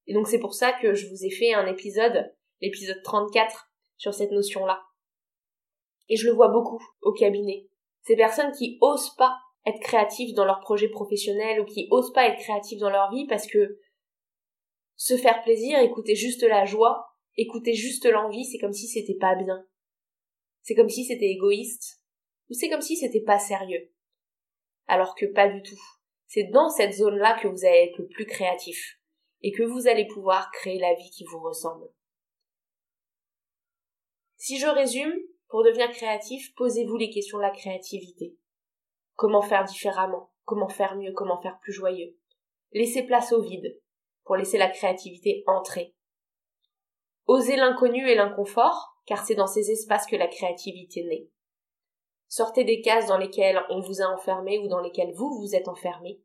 Et 0.08 0.14
donc 0.14 0.26
c'est 0.26 0.40
pour 0.40 0.54
ça 0.54 0.72
que 0.72 0.94
je 0.94 1.06
vous 1.06 1.24
ai 1.24 1.30
fait 1.30 1.54
un 1.54 1.66
épisode, 1.68 2.34
l'épisode 2.61 3.00
34, 3.04 3.70
sur 3.98 4.12
cette 4.12 4.32
notion-là. 4.32 4.82
Et 6.08 6.16
je 6.16 6.26
le 6.26 6.32
vois 6.32 6.48
beaucoup 6.48 6.82
au 7.02 7.12
cabinet. 7.12 7.68
Ces 8.02 8.16
personnes 8.16 8.50
qui 8.50 8.78
osent 8.80 9.14
pas 9.16 9.37
être 9.64 9.80
créatives 9.80 10.34
dans 10.34 10.44
leur 10.44 10.58
projet 10.58 10.88
professionnel 10.88 11.61
ou 11.61 11.64
qui 11.66 11.87
osent 11.92 12.12
pas 12.12 12.26
être 12.26 12.40
créatives 12.40 12.80
dans 12.80 12.90
leur 12.90 13.12
vie 13.12 13.26
parce 13.28 13.46
que 13.46 13.78
se 14.98 15.16
faire 15.16 15.42
plaisir, 15.42 15.78
écouter 15.78 16.14
juste 16.14 16.42
la 16.42 16.66
joie 16.66 17.08
écouter 17.38 17.72
juste 17.72 18.04
l'envie, 18.04 18.44
c'est 18.44 18.58
comme 18.58 18.72
si 18.72 18.88
c'était 18.88 19.14
pas 19.18 19.37
bien. 19.37 19.64
C'est 20.62 20.74
comme 20.74 20.88
si 20.88 21.04
c'était 21.04 21.30
égoïste. 21.30 22.02
Ou 22.50 22.54
c'est 22.54 22.68
comme 22.68 22.82
si 22.82 22.96
c'était 22.96 23.22
pas 23.22 23.38
sérieux. 23.38 23.92
Alors 24.87 25.14
que 25.14 25.26
pas 25.26 25.48
du 25.48 25.62
tout. 25.62 25.80
C'est 26.26 26.50
dans 26.52 26.68
cette 26.68 26.94
zone-là 26.94 27.38
que 27.40 27.48
vous 27.48 27.64
allez 27.64 27.90
être 27.90 27.98
le 27.98 28.08
plus 28.08 28.26
créatif. 28.26 28.98
Et 29.40 29.52
que 29.52 29.62
vous 29.62 29.87
allez 29.87 30.06
pouvoir 30.06 30.50
créer 30.50 30.78
la 30.78 30.94
vie 30.94 31.11
qui 31.11 31.24
vous 31.24 31.40
ressemble. 31.40 31.88
Si 34.37 34.58
je 34.58 34.66
résume, 34.66 35.14
pour 35.48 35.62
devenir 35.62 35.90
créatif, 35.92 36.54
posez-vous 36.56 36.96
les 36.96 37.11
questions 37.11 37.38
de 37.38 37.42
la 37.42 37.50
créativité. 37.50 38.37
Comment 39.14 39.42
faire 39.42 39.64
différemment? 39.64 40.32
Comment 40.44 40.68
faire 40.68 40.96
mieux? 40.96 41.12
Comment 41.12 41.40
faire 41.40 41.58
plus 41.61 41.72
joyeux? 41.72 42.16
Laissez 42.72 43.04
place 43.04 43.32
au 43.32 43.42
vide 43.42 43.80
pour 44.29 44.37
laisser 44.37 44.59
la 44.59 44.69
créativité 44.69 45.43
entrer. 45.47 45.95
Osez 47.27 47.57
l'inconnu 47.57 48.07
et 48.11 48.14
l'inconfort, 48.14 49.01
car 49.07 49.25
c'est 49.25 49.35
dans 49.35 49.47
ces 49.47 49.71
espaces 49.71 50.07
que 50.07 50.17
la 50.17 50.27
créativité 50.27 51.03
naît. 51.05 51.31
Sortez 52.29 52.64
des 52.64 52.83
cases 52.83 53.07
dans 53.07 53.17
lesquelles 53.17 53.62
on 53.71 53.81
vous 53.81 54.03
a 54.03 54.05
enfermé 54.05 54.59
ou 54.59 54.69
dans 54.69 54.81
lesquelles 54.81 55.14
vous 55.14 55.35
vous 55.41 55.55
êtes 55.55 55.67
enfermé. 55.67 56.21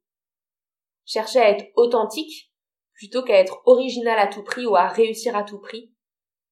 Cherchez 1.05 1.39
à 1.39 1.49
être 1.49 1.71
authentique 1.77 2.51
plutôt 2.93 3.23
qu'à 3.23 3.39
être 3.39 3.61
original 3.65 4.19
à 4.19 4.27
tout 4.27 4.43
prix 4.43 4.65
ou 4.65 4.75
à 4.75 4.89
réussir 4.89 5.37
à 5.37 5.43
tout 5.43 5.59
prix. 5.59 5.93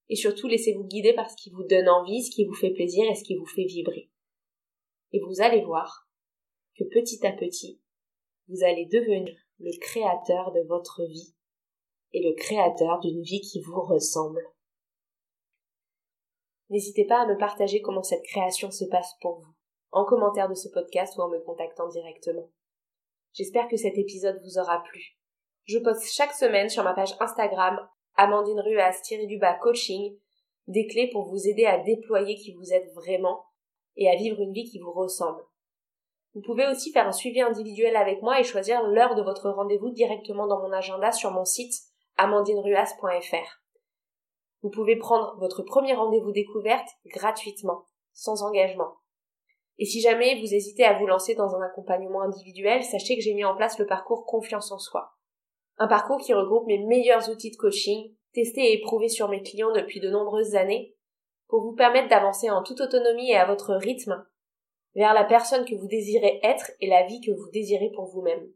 Et 0.07 0.15
surtout 0.15 0.47
laissez-vous 0.47 0.85
guider 0.85 1.11
par 1.11 1.29
ce 1.29 1.35
qui 1.35 1.49
vous 1.49 1.65
donne 1.65 1.89
envie, 1.89 2.23
ce 2.23 2.33
qui 2.33 2.45
vous 2.45 2.55
fait 2.55 2.71
plaisir 2.71 3.03
et 3.11 3.15
ce 3.15 3.25
qui 3.25 3.35
vous 3.35 3.45
fait 3.45 3.65
vibrer. 3.65 4.09
Et 5.11 5.19
vous 5.19 5.41
allez 5.41 5.65
voir 5.65 6.07
que 6.77 6.85
petit 6.85 7.27
à 7.27 7.33
petit, 7.33 7.81
vous 8.47 8.63
allez 8.63 8.85
devenir 8.85 9.35
le 9.59 9.77
créateur 9.81 10.53
de 10.53 10.61
votre 10.67 11.03
vie 11.03 11.35
et 12.13 12.21
le 12.21 12.33
créateur 12.33 12.99
d'une 12.99 13.21
vie 13.21 13.41
qui 13.41 13.61
vous 13.61 13.81
ressemble. 13.81 14.41
N'hésitez 16.69 17.05
pas 17.05 17.21
à 17.21 17.25
me 17.27 17.37
partager 17.37 17.81
comment 17.81 18.03
cette 18.03 18.23
création 18.23 18.71
se 18.71 18.85
passe 18.85 19.13
pour 19.21 19.39
vous, 19.39 19.53
en 19.91 20.05
commentaire 20.05 20.49
de 20.49 20.55
ce 20.55 20.69
podcast 20.69 21.17
ou 21.17 21.21
en 21.21 21.29
me 21.29 21.39
contactant 21.39 21.87
directement. 21.89 22.49
J'espère 23.33 23.67
que 23.67 23.77
cet 23.77 23.97
épisode 23.97 24.41
vous 24.43 24.57
aura 24.57 24.83
plu. 24.83 25.17
Je 25.65 25.79
poste 25.79 26.11
chaque 26.11 26.33
semaine 26.33 26.69
sur 26.69 26.83
ma 26.83 26.93
page 26.93 27.15
Instagram 27.19 27.79
Amandine 28.15 28.59
Ruas 28.59 29.01
du 29.27 29.37
bas 29.37 29.53
coaching 29.53 30.17
des 30.67 30.87
clés 30.87 31.09
pour 31.11 31.29
vous 31.29 31.47
aider 31.47 31.65
à 31.65 31.79
déployer 31.79 32.35
qui 32.35 32.53
vous 32.53 32.73
êtes 32.73 32.93
vraiment 32.93 33.45
et 33.95 34.09
à 34.09 34.15
vivre 34.15 34.39
une 34.39 34.53
vie 34.53 34.69
qui 34.69 34.79
vous 34.79 34.91
ressemble. 34.91 35.43
Vous 36.33 36.41
pouvez 36.41 36.67
aussi 36.67 36.91
faire 36.91 37.07
un 37.07 37.11
suivi 37.11 37.41
individuel 37.41 37.95
avec 37.95 38.21
moi 38.21 38.39
et 38.39 38.43
choisir 38.43 38.83
l'heure 38.83 39.15
de 39.15 39.21
votre 39.21 39.49
rendez-vous 39.49 39.89
directement 39.89 40.47
dans 40.47 40.61
mon 40.61 40.71
agenda 40.71 41.11
sur 41.11 41.31
mon 41.31 41.43
site 41.43 41.73
amandineruas.fr. 42.21 43.61
Vous 44.61 44.69
pouvez 44.69 44.95
prendre 44.95 45.35
votre 45.39 45.63
premier 45.63 45.93
rendez-vous 45.93 46.31
découverte 46.31 46.87
gratuitement, 47.07 47.85
sans 48.13 48.43
engagement. 48.43 48.97
Et 49.79 49.85
si 49.85 50.01
jamais 50.01 50.39
vous 50.39 50.53
hésitez 50.53 50.83
à 50.83 50.99
vous 50.99 51.07
lancer 51.07 51.33
dans 51.33 51.55
un 51.55 51.61
accompagnement 51.61 52.21
individuel, 52.21 52.83
sachez 52.83 53.15
que 53.15 53.23
j'ai 53.23 53.33
mis 53.33 53.43
en 53.43 53.55
place 53.55 53.79
le 53.79 53.87
parcours 53.87 54.25
Confiance 54.25 54.71
en 54.71 54.77
soi. 54.77 55.13
Un 55.77 55.87
parcours 55.87 56.19
qui 56.19 56.35
regroupe 56.35 56.67
mes 56.67 56.77
meilleurs 56.85 57.29
outils 57.29 57.49
de 57.49 57.57
coaching, 57.57 58.15
testés 58.33 58.71
et 58.71 58.73
éprouvés 58.73 59.09
sur 59.09 59.27
mes 59.27 59.41
clients 59.41 59.73
depuis 59.73 59.99
de 59.99 60.11
nombreuses 60.11 60.53
années, 60.53 60.95
pour 61.47 61.61
vous 61.61 61.73
permettre 61.73 62.09
d'avancer 62.09 62.51
en 62.51 62.61
toute 62.61 62.81
autonomie 62.81 63.31
et 63.31 63.37
à 63.37 63.45
votre 63.45 63.73
rythme 63.73 64.23
vers 64.93 65.13
la 65.15 65.23
personne 65.23 65.65
que 65.65 65.75
vous 65.75 65.87
désirez 65.87 66.39
être 66.43 66.71
et 66.79 66.87
la 66.87 67.05
vie 67.07 67.21
que 67.21 67.31
vous 67.31 67.49
désirez 67.51 67.89
pour 67.95 68.05
vous-même. 68.05 68.51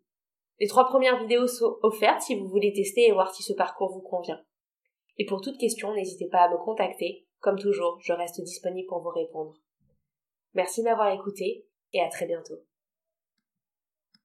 Les 0.60 0.68
trois 0.68 0.86
premières 0.86 1.20
vidéos 1.20 1.48
sont 1.48 1.78
offertes 1.84 2.22
si 2.22 2.36
vous 2.36 2.48
voulez 2.48 2.74
tester 2.74 3.08
et 3.08 3.12
voir 3.12 3.34
si 3.34 3.44
ce 3.44 3.54
parcours 3.54 3.92
vous 3.92 4.02
convient. 4.02 4.42
Et 5.18 5.26
pour 5.26 5.42
toute 5.42 5.58
question, 5.58 5.94
n'hésitez 5.94 6.28
pas 6.28 6.44
à 6.44 6.50
me 6.50 6.58
contacter. 6.58 7.26
Comme 7.40 7.60
toujours, 7.60 8.00
je 8.02 8.14
reste 8.14 8.42
disponible 8.42 8.88
pour 8.88 9.02
vous 9.02 9.10
répondre. 9.10 9.54
Merci 10.54 10.82
de 10.82 10.86
m'avoir 10.86 11.14
écouté 11.14 11.68
et 11.94 12.02
à 12.02 12.10
très 12.10 12.26
bientôt. 12.26 12.56